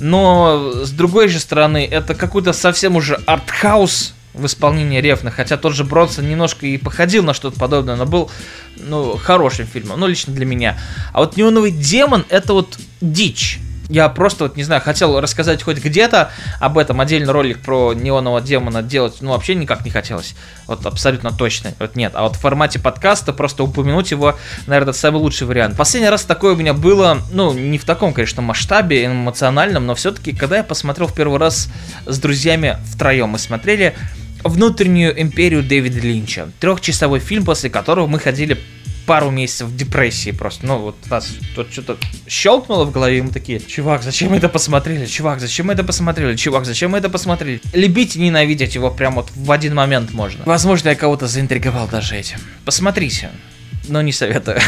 но 0.00 0.84
с 0.84 0.90
другой 0.90 1.28
же 1.28 1.40
стороны, 1.40 1.86
это 1.90 2.14
какой-то 2.14 2.52
совсем 2.52 2.96
уже 2.96 3.14
артхаус 3.26 4.14
в 4.34 4.46
исполнении 4.46 5.00
Рефна, 5.00 5.30
хотя 5.30 5.56
тот 5.56 5.74
же 5.74 5.84
Бронсон 5.84 6.28
немножко 6.28 6.66
и 6.66 6.78
походил 6.78 7.24
на 7.24 7.34
что-то 7.34 7.58
подобное, 7.58 7.96
но 7.96 8.06
был, 8.06 8.30
ну, 8.76 9.16
хорошим 9.16 9.66
фильмом, 9.66 9.98
ну, 10.00 10.06
лично 10.06 10.32
для 10.32 10.46
меня. 10.46 10.78
А 11.12 11.20
вот 11.20 11.36
«Неоновый 11.36 11.72
демон»— 11.72 12.24
это 12.28 12.52
вот 12.52 12.78
дичь. 13.00 13.58
Я 13.88 14.08
просто, 14.08 14.44
вот, 14.44 14.56
не 14.56 14.64
знаю, 14.64 14.82
хотел 14.82 15.18
рассказать 15.20 15.62
хоть 15.62 15.78
где-то 15.78 16.30
об 16.60 16.76
этом, 16.76 17.00
отдельный 17.00 17.32
ролик 17.32 17.60
про 17.60 17.94
неонового 17.94 18.40
демона 18.40 18.82
делать, 18.82 19.16
ну, 19.20 19.30
вообще 19.30 19.54
никак 19.54 19.84
не 19.84 19.90
хотелось. 19.90 20.34
Вот 20.66 20.84
абсолютно 20.84 21.32
точно. 21.32 21.72
Вот 21.78 21.96
нет. 21.96 22.12
А 22.14 22.24
вот 22.24 22.36
в 22.36 22.40
формате 22.40 22.78
подкаста 22.78 23.32
просто 23.32 23.64
упомянуть 23.64 24.10
его, 24.10 24.36
наверное, 24.66 24.92
самый 24.92 25.18
лучший 25.18 25.46
вариант. 25.46 25.76
Последний 25.76 26.10
раз 26.10 26.24
такое 26.24 26.52
у 26.52 26.56
меня 26.56 26.74
было, 26.74 27.18
ну, 27.32 27.52
не 27.54 27.78
в 27.78 27.84
таком, 27.84 28.12
конечно, 28.12 28.42
масштабе 28.42 29.06
эмоциональном, 29.06 29.86
но 29.86 29.94
все-таки, 29.94 30.34
когда 30.34 30.58
я 30.58 30.64
посмотрел 30.64 31.08
в 31.08 31.14
первый 31.14 31.38
раз 31.38 31.68
с 32.04 32.18
друзьями 32.18 32.76
втроем, 32.92 33.30
мы 33.30 33.38
смотрели 33.38 33.94
внутреннюю 34.44 35.20
империю 35.20 35.62
Дэвида 35.62 36.00
Линча. 36.00 36.48
Трехчасовой 36.60 37.20
фильм, 37.20 37.44
после 37.44 37.70
которого 37.70 38.06
мы 38.06 38.18
ходили 38.18 38.58
пару 39.08 39.30
месяцев 39.30 39.74
депрессии 39.74 40.32
просто. 40.32 40.66
Ну, 40.66 40.78
вот 40.78 40.96
нас 41.08 41.30
тут 41.54 41.72
что-то 41.72 41.96
щелкнуло 42.28 42.84
в 42.84 42.92
голове, 42.92 43.18
и 43.18 43.22
мы 43.22 43.30
такие, 43.30 43.58
чувак, 43.58 44.02
зачем 44.02 44.30
мы 44.30 44.36
это 44.36 44.50
посмотрели? 44.50 45.06
Чувак, 45.06 45.40
зачем 45.40 45.66
мы 45.66 45.72
это 45.72 45.82
посмотрели? 45.82 46.36
Чувак, 46.36 46.66
зачем 46.66 46.90
мы 46.90 46.98
это 46.98 47.08
посмотрели? 47.08 47.62
Любить 47.72 48.16
и 48.16 48.20
ненавидеть 48.20 48.74
его 48.74 48.90
прям 48.90 49.14
вот 49.14 49.30
в 49.34 49.50
один 49.50 49.74
момент 49.74 50.12
можно. 50.12 50.44
Возможно, 50.44 50.90
я 50.90 50.94
кого-то 50.94 51.26
заинтриговал 51.26 51.88
даже 51.88 52.16
этим. 52.16 52.38
Посмотрите, 52.66 53.30
но 53.88 54.02
не 54.02 54.12
советую. 54.12 54.60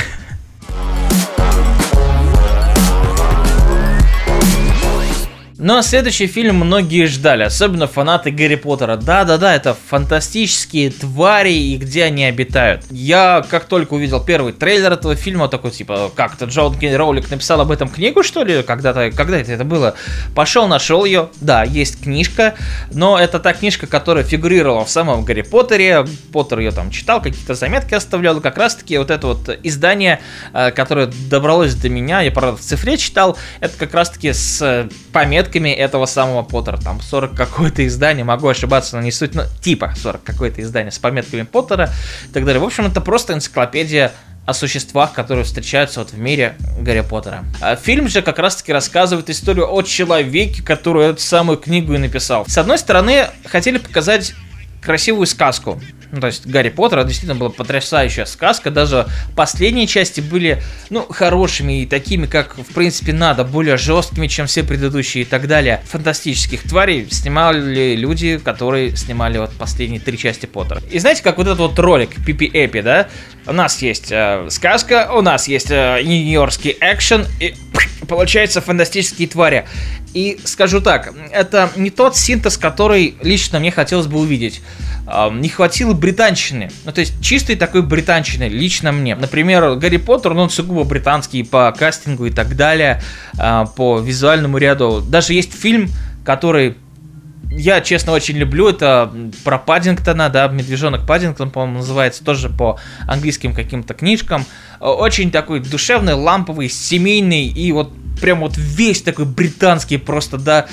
А 5.63 5.83
следующий 5.83 6.27
фильм 6.27 6.57
многие 6.57 7.05
ждали, 7.07 7.43
особенно 7.43 7.87
фанаты 7.87 8.31
Гарри 8.31 8.55
Поттера. 8.55 8.97
Да-да-да, 8.97 9.55
это 9.55 9.77
фантастические 9.89 10.91
твари 10.91 11.53
и 11.53 11.77
где 11.77 12.05
они 12.05 12.25
обитают. 12.25 12.85
Я 12.91 13.45
как 13.49 13.67
только 13.67 13.93
увидел 13.95 14.25
первый 14.25 14.55
трейлер 14.55 14.93
этого 14.93 15.17
фильма, 15.17 15.49
такой 15.49 15.71
типа, 15.71 16.11
как-то 16.15 16.47
Джон 16.47 16.77
Роулик 16.81 17.31
написал 17.31 17.61
об 17.61 17.71
этом 17.71 17.91
книгу, 17.91 18.23
что 18.23 18.43
ли? 18.43 18.63
Когда-то, 18.63 19.11
когда 19.11 19.39
это, 19.39 19.53
это 19.53 19.65
было? 19.65 19.95
Пошел, 20.35 20.67
нашел 20.67 21.05
ее. 21.05 21.29
Да, 21.43 21.63
есть 21.63 22.03
книжка, 22.03 22.55
но 22.91 23.19
это 23.19 23.39
та 23.39 23.53
книжка, 23.53 23.87
которая 23.87 24.25
фигурировала 24.25 24.87
в 24.87 24.91
самом 24.91 25.25
Гарри 25.25 25.43
Поттере. 25.43 26.07
Поттер 26.33 26.61
ее 26.61 26.71
там 26.71 26.91
читал, 26.91 27.21
какие-то 27.21 27.55
заметки 27.55 27.93
оставлял. 27.93 28.41
Как 28.41 28.57
раз 28.57 28.77
таки 28.77 28.97
вот 28.97 29.11
это 29.11 29.27
вот 29.27 29.51
издание, 29.63 30.21
э, 30.55 30.71
которое 30.71 31.11
добралось 31.29 31.75
до 31.75 31.91
меня, 31.91 32.23
я, 32.23 32.31
правда, 32.31 32.57
в 32.57 32.61
цифре 32.61 32.97
читал, 32.97 33.37
это 33.61 33.77
как 33.77 33.93
раз 33.93 34.11
таки 34.11 34.33
с 34.33 34.89
пометкой 35.13 35.50
заметками 35.51 35.71
этого 35.71 36.07
самого 36.07 36.43
Поттера. 36.43 36.77
Там 36.77 37.01
40 37.01 37.35
какое-то 37.35 37.87
издание, 37.87 38.25
могу 38.25 38.49
ошибаться, 38.49 38.97
но 38.97 39.03
не 39.03 39.13
суть, 39.13 39.35
но 39.35 39.45
типа 39.61 39.93
40 39.97 40.23
какое-то 40.23 40.63
издание 40.63 40.93
с 40.93 40.99
пометками 40.99 41.43
Поттера 41.43 41.91
и 42.29 42.33
так 42.33 42.45
далее. 42.45 42.61
В 42.61 42.65
общем, 42.65 42.87
это 42.87 43.01
просто 43.01 43.33
энциклопедия 43.33 44.13
о 44.47 44.55
существах, 44.55 45.13
которые 45.13 45.45
встречаются 45.45 46.01
вот 46.01 46.13
в 46.13 46.19
мире 46.19 46.55
Гарри 46.81 47.03
Поттера. 47.03 47.45
А 47.61 47.77
фильм 47.77 48.09
же 48.09 48.23
как 48.23 48.39
раз-таки 48.39 48.73
рассказывает 48.73 49.29
историю 49.31 49.73
о 49.73 49.83
человеке, 49.83 50.63
который 50.63 51.09
эту 51.09 51.21
самую 51.21 51.59
книгу 51.59 51.95
и 51.95 51.99
написал. 51.99 52.47
С 52.47 52.57
одной 52.57 52.79
стороны, 52.79 53.27
хотели 53.47 53.79
показать 53.79 54.35
красивую 54.81 55.27
сказку. 55.27 55.81
Ну, 56.13 56.21
то 56.21 56.27
есть 56.27 56.47
Гарри 56.47 56.71
Поттер 56.71 57.05
действительно 57.05 57.37
была 57.37 57.51
потрясающая 57.51 58.25
сказка. 58.25 58.71
Даже 58.71 59.07
последние 59.37 59.87
части 59.87 60.21
были, 60.21 60.63
ну, 60.89 61.07
хорошими 61.09 61.83
и 61.83 61.87
такими, 61.87 62.27
как, 62.27 62.57
в 62.59 62.75
принципе, 62.75 63.13
надо, 63.13 63.45
более 63.45 63.77
жесткими, 63.77 64.27
чем 64.27 64.47
все 64.47 64.65
предыдущие 64.65 65.23
и 65.23 65.25
так 65.25 65.47
далее. 65.47 65.83
Фантастических 65.89 66.63
тварей 66.65 67.09
снимали 67.11 67.95
люди, 67.95 68.39
которые 68.39 68.97
снимали 68.97 69.39
вот 69.39 69.53
последние 69.53 70.01
три 70.01 70.19
части 70.19 70.47
Поттера. 70.47 70.83
И 70.91 70.99
знаете, 70.99 71.23
как 71.23 71.39
вот 71.39 71.47
этот 71.47 71.59
вот 71.59 71.79
ролик 71.79 72.11
Пипи 72.25 72.51
Эпи, 72.53 72.81
да? 72.81 73.09
У 73.47 73.53
нас 73.53 73.81
есть 73.81 74.11
э, 74.11 74.49
сказка, 74.51 75.11
у 75.13 75.23
нас 75.23 75.49
есть 75.49 75.71
э, 75.71 76.01
нью-йоркский 76.03 76.77
экшен, 76.81 77.27
и 77.39 77.55
получается 78.09 78.61
фантастические 78.61 79.29
твари. 79.29 79.67
И 80.13 80.41
скажу 80.45 80.81
так, 80.81 81.15
это 81.31 81.71
не 81.77 81.91
тот 81.91 82.17
синтез, 82.17 82.57
который 82.57 83.15
лично 83.23 83.61
мне 83.61 83.71
хотелось 83.71 84.09
бы 84.09 84.19
увидеть. 84.19 84.61
Не 85.33 85.49
хватило 85.49 85.93
британщины. 86.01 86.71
Ну, 86.85 86.93
то 86.93 87.01
есть, 87.01 87.23
чистой 87.23 87.57
такой 87.57 87.83
британщины 87.83 88.49
лично 88.49 88.91
мне. 88.91 89.15
Например, 89.15 89.77
Гарри 89.77 89.99
Поттер, 89.99 90.35
ну, 90.35 90.43
он 90.43 90.51
сугубо 90.51 90.85
британский 90.85 91.43
по 91.43 91.73
кастингу 91.77 92.27
и 92.27 92.31
так 92.31 92.57
далее, 92.57 93.03
а, 93.39 93.67
по 93.67 94.01
визуальному 94.01 94.59
ряду. 94.59 95.01
Даже 95.01 95.35
есть 95.35 95.53
фильм, 95.53 95.91
который 96.25 96.77
я, 97.53 97.81
честно, 97.81 98.13
очень 98.13 98.37
люблю. 98.37 98.69
Это 98.69 99.13
про 99.45 99.59
Паддингтона, 99.59 100.29
да, 100.29 100.49
Медвежонок 100.49 101.07
Паддингтон, 101.07 101.51
по-моему, 101.51 101.79
называется, 101.79 102.25
тоже 102.25 102.49
по 102.49 102.79
английским 103.07 103.55
каким-то 103.55 103.95
книжкам. 103.95 104.47
Очень 104.81 105.31
такой 105.31 105.61
душевный, 105.61 106.15
ламповый, 106.15 106.69
семейный 106.69 107.47
и 107.47 107.73
вот 107.73 107.93
прям 108.21 108.41
вот 108.41 108.57
весь 108.57 109.03
такой 109.03 109.25
британский 109.25 109.97
просто, 109.97 110.39
да, 110.39 110.67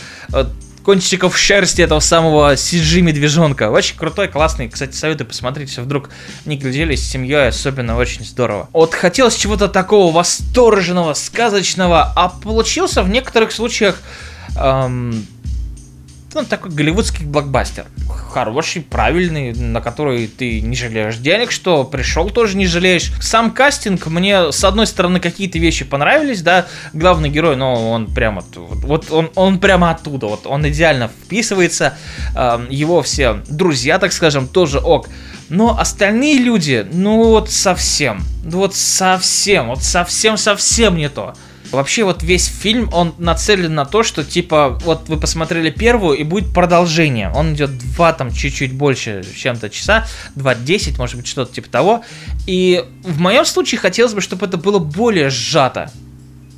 кончиков 0.88 1.38
шерсти 1.38 1.82
этого 1.82 2.00
самого 2.00 2.54
CG 2.54 3.02
медвежонка. 3.02 3.70
Очень 3.70 3.98
крутой, 3.98 4.30
классный. 4.30 4.70
Кстати, 4.70 4.96
советую 4.96 5.28
посмотреть, 5.28 5.68
если 5.68 5.82
вдруг 5.82 6.10
не 6.46 6.56
глядели 6.56 6.96
с 6.96 7.04
семьей, 7.04 7.50
особенно 7.50 7.98
очень 7.98 8.24
здорово. 8.24 8.70
Вот 8.72 8.94
хотелось 8.94 9.36
чего-то 9.36 9.68
такого 9.68 10.14
восторженного, 10.14 11.14
сказочного, 11.14 12.14
а 12.16 12.30
получился 12.30 13.04
в 13.04 13.10
некоторых 13.10 13.52
случаях 13.52 14.00
эм, 14.56 15.28
ну, 16.42 16.46
такой 16.46 16.72
голливудский 16.72 17.26
блокбастер. 17.26 17.86
Хороший, 18.32 18.82
правильный, 18.82 19.54
на 19.54 19.82
который 19.82 20.28
ты 20.28 20.62
не 20.62 20.76
жалеешь 20.76 21.18
денег, 21.18 21.52
что 21.52 21.84
пришел 21.84 22.30
тоже 22.30 22.58
не 22.58 22.68
жалеешь. 22.68 23.12
Сам 23.20 23.52
кастинг, 23.52 24.06
мне, 24.08 24.52
с 24.52 24.64
одной 24.64 24.86
стороны, 24.86 25.20
какие-то 25.20 25.58
вещи 25.58 25.86
понравились, 25.86 26.42
да, 26.42 26.68
главный 26.94 27.30
герой, 27.30 27.56
но 27.56 27.92
он 27.92 28.06
прямо, 28.08 28.44
вот 28.56 29.12
он, 29.12 29.32
он 29.36 29.60
прямо 29.60 29.92
оттуда, 29.92 30.28
вот 30.28 30.46
он 30.46 30.68
идеально 30.68 31.08
вписывается, 31.08 31.98
его 32.70 33.02
все 33.02 33.42
друзья, 33.48 33.98
так 33.98 34.14
скажем, 34.14 34.48
тоже 34.48 34.80
ок. 34.80 35.10
Но 35.50 35.80
остальные 35.80 36.40
люди, 36.40 36.86
ну 36.92 37.30
вот 37.30 37.50
совсем, 37.50 38.22
вот 38.44 38.76
совсем, 38.76 39.70
вот 39.70 39.82
совсем-совсем 39.82 40.98
не 40.98 41.10
то. 41.10 41.34
Вообще 41.72 42.04
вот 42.04 42.24
весь 42.24 42.46
фильм, 42.46 42.90
он 42.94 43.14
нацелен 43.18 43.76
на 43.76 43.86
то, 43.86 44.04
что 44.04 44.24
типа, 44.24 44.80
вот 44.84 45.10
вы 45.10 45.20
посмотрели 45.20 45.70
первую 45.70 46.18
и 46.18 46.24
будет 46.24 46.54
продолжение. 46.54 47.32
Он 47.36 47.54
идет 47.54 47.78
два 47.78 48.14
там 48.14 48.32
чуть-чуть 48.32 48.74
больше 48.74 49.26
чем-то 49.36 49.70
часа, 49.70 50.08
2.10, 50.36 50.98
может 50.98 51.18
быть 51.18 51.28
что-то 51.28 51.54
типа 51.54 51.70
того. 51.70 52.04
И 52.46 52.86
в 53.04 53.20
моем 53.20 53.46
случае 53.46 53.80
хотелось 53.80 54.14
бы, 54.14 54.22
чтобы 54.22 54.46
это 54.46 54.58
было 54.58 54.80
более 54.80 55.30
сжато. 55.30 55.92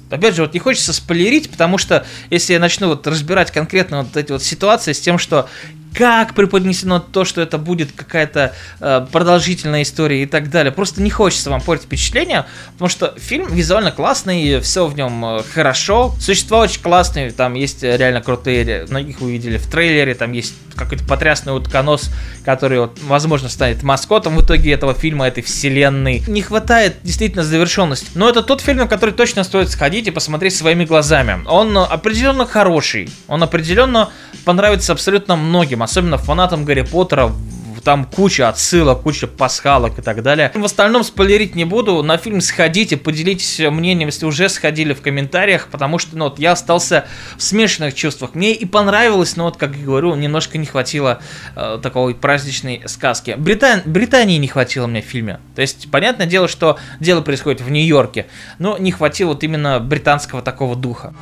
Опять 0.10 0.36
же, 0.36 0.42
вот 0.42 0.54
не 0.54 0.60
хочется 0.60 0.92
спойлерить, 0.92 1.50
потому 1.50 1.78
что 1.78 2.06
если 2.30 2.54
я 2.54 2.60
начну 2.60 2.88
вот 2.88 3.06
разбирать 3.06 3.52
конкретно 3.52 4.04
вот 4.04 4.18
эти 4.18 4.32
вот 4.32 4.44
ситуации 4.44 4.94
с 4.94 5.00
тем, 5.00 5.20
что 5.20 5.48
как 5.94 6.34
преподнесено 6.34 7.00
то, 7.00 7.26
что 7.26 7.42
это 7.42 7.58
будет 7.58 7.92
какая-то 7.92 8.54
э, 8.80 9.08
продолжительная 9.12 9.82
история 9.82 10.24
и 10.24 10.26
так 10.26 10.50
далее. 10.50 10.72
Просто 10.72 11.02
не 11.02 11.10
хочется 11.10 11.50
вам 11.50 11.62
портить 11.62 11.86
впечатление, 11.88 12.46
потому 12.74 12.90
что 12.90 13.14
фильм 13.18 13.48
визуально 13.54 13.92
классный, 13.92 14.60
все 14.62 14.88
в 14.88 14.96
нем 14.96 15.26
э, 15.26 15.44
хорошо, 15.54 16.14
существа 16.20 16.60
очень 16.60 16.82
классные, 16.82 17.32
там 17.32 17.54
есть 17.54 17.84
реально 17.84 18.22
крутые, 18.22 18.86
многих 18.90 19.22
вы 19.22 19.32
видели 19.32 19.58
в 19.58 19.68
трейлере, 19.68 20.16
там 20.16 20.32
есть 20.32 20.54
какой-то 20.76 21.04
потрясный 21.04 21.56
утконос, 21.56 22.10
который, 22.46 22.80
вот, 22.80 23.00
возможно, 23.04 23.50
станет 23.50 23.84
маскотом 23.84 24.38
в 24.38 24.46
итоге 24.46 24.72
этого 24.72 24.94
фильма, 24.94 25.28
этой 25.28 25.44
вселенной. 25.44 26.24
Не 26.28 26.42
хватает 26.42 26.98
действительно 27.04 27.44
завершенности. 27.44 28.08
Но 28.16 28.30
это 28.30 28.42
тот 28.42 28.62
фильм, 28.62 28.88
который 28.88 29.14
точно 29.14 29.44
стоит 29.44 29.70
сходить 29.70 30.08
и 30.08 30.12
посмотреть 30.12 30.56
своими 30.56 30.86
глазами. 30.86 31.40
Он 31.48 31.78
определенно 31.78 32.46
хороший, 32.46 33.10
он 33.28 33.44
определенно 33.44 34.10
понравится 34.46 34.94
абсолютно 34.94 35.36
многим, 35.36 35.79
особенно 35.84 36.18
фанатам 36.18 36.66
Гарри 36.66 36.82
Поттера, 36.82 37.32
там 37.82 38.06
куча 38.06 38.50
отсылок, 38.50 39.02
куча 39.02 39.28
пасхалок 39.28 40.00
и 40.00 40.02
так 40.02 40.22
далее. 40.22 40.52
В 40.54 40.64
остальном 40.64 41.04
спойлерить 41.04 41.56
не 41.56 41.66
буду, 41.66 42.04
на 42.04 42.18
фильм 42.18 42.42
сходите, 42.42 42.98
поделитесь 42.98 43.60
мнением, 43.60 44.10
если 44.10 44.26
уже 44.26 44.50
сходили 44.50 44.94
в 44.94 45.02
комментариях, 45.02 45.68
потому 45.72 45.98
что, 45.98 46.18
ну, 46.18 46.26
вот 46.26 46.40
я 46.40 46.52
остался 46.52 47.06
в 47.38 47.44
смешанных 47.44 47.94
чувствах. 47.94 48.36
Мне 48.36 48.54
и 48.54 48.66
понравилось, 48.66 49.36
но 49.36 49.46
вот, 49.46 49.58
как 49.58 49.76
я 49.76 49.84
говорю, 49.84 50.16
немножко 50.16 50.58
не 50.58 50.66
хватило 50.66 51.20
э, 51.56 51.80
такой 51.82 52.16
праздничной 52.16 52.84
сказки. 52.86 53.36
Британ... 53.38 53.82
Британии 53.86 54.38
не 54.38 54.48
хватило 54.48 54.88
мне 54.88 55.02
в 55.02 55.06
фильме. 55.06 55.40
То 55.56 55.62
есть, 55.62 55.90
понятное 55.92 56.28
дело, 56.28 56.48
что 56.48 56.78
дело 57.00 57.22
происходит 57.22 57.62
в 57.62 57.70
Нью-Йорке, 57.70 58.28
но 58.60 58.78
не 58.78 58.92
хватило 58.92 59.30
вот 59.30 59.44
именно 59.44 59.80
британского 59.80 60.42
такого 60.42 60.76
духа. 60.76 61.14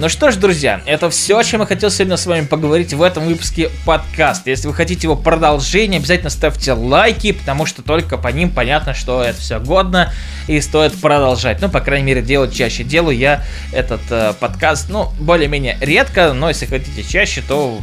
Ну 0.00 0.08
что 0.08 0.30
ж, 0.30 0.36
друзья, 0.36 0.80
это 0.86 1.10
все, 1.10 1.36
о 1.36 1.44
чем 1.44 1.60
я 1.60 1.66
хотел 1.66 1.90
сегодня 1.90 2.16
с 2.16 2.24
вами 2.24 2.46
поговорить 2.46 2.94
в 2.94 3.02
этом 3.02 3.26
выпуске 3.26 3.68
подкаста. 3.84 4.48
Если 4.48 4.66
вы 4.66 4.72
хотите 4.72 5.02
его 5.02 5.14
продолжение, 5.14 5.98
обязательно 5.98 6.30
ставьте 6.30 6.72
лайки, 6.72 7.32
потому 7.32 7.66
что 7.66 7.82
только 7.82 8.16
по 8.16 8.28
ним 8.28 8.48
понятно, 8.48 8.94
что 8.94 9.22
это 9.22 9.38
все 9.38 9.60
годно 9.60 10.10
и 10.48 10.58
стоит 10.62 10.98
продолжать. 10.98 11.60
Ну, 11.60 11.68
по 11.68 11.80
крайней 11.80 12.06
мере, 12.06 12.22
делать 12.22 12.54
чаще. 12.54 12.82
Делаю 12.82 13.18
я 13.18 13.44
этот 13.74 14.00
э, 14.08 14.32
подкаст, 14.40 14.88
ну, 14.88 15.10
более-менее 15.20 15.76
редко, 15.82 16.32
но 16.32 16.48
если 16.48 16.64
хотите 16.64 17.02
чаще, 17.02 17.42
то 17.46 17.78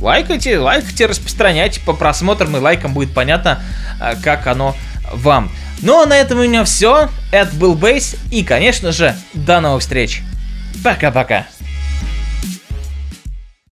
лайкайте, 0.00 0.58
лайкайте, 0.58 1.06
распространяйте 1.06 1.80
по 1.80 1.94
просмотрам 1.94 2.54
и 2.58 2.60
лайкам 2.60 2.92
будет 2.92 3.14
понятно, 3.14 3.62
э, 4.02 4.16
как 4.22 4.46
оно 4.48 4.76
вам. 5.14 5.50
Ну 5.80 6.02
а 6.02 6.04
на 6.04 6.14
этом 6.14 6.40
у 6.40 6.42
меня 6.42 6.62
все. 6.64 7.08
Это 7.32 7.56
был 7.56 7.74
Бейс. 7.74 8.16
И, 8.30 8.44
конечно 8.44 8.92
же, 8.92 9.16
до 9.32 9.62
новых 9.62 9.80
встреч. 9.80 10.20
Пока-пока. 10.82 11.46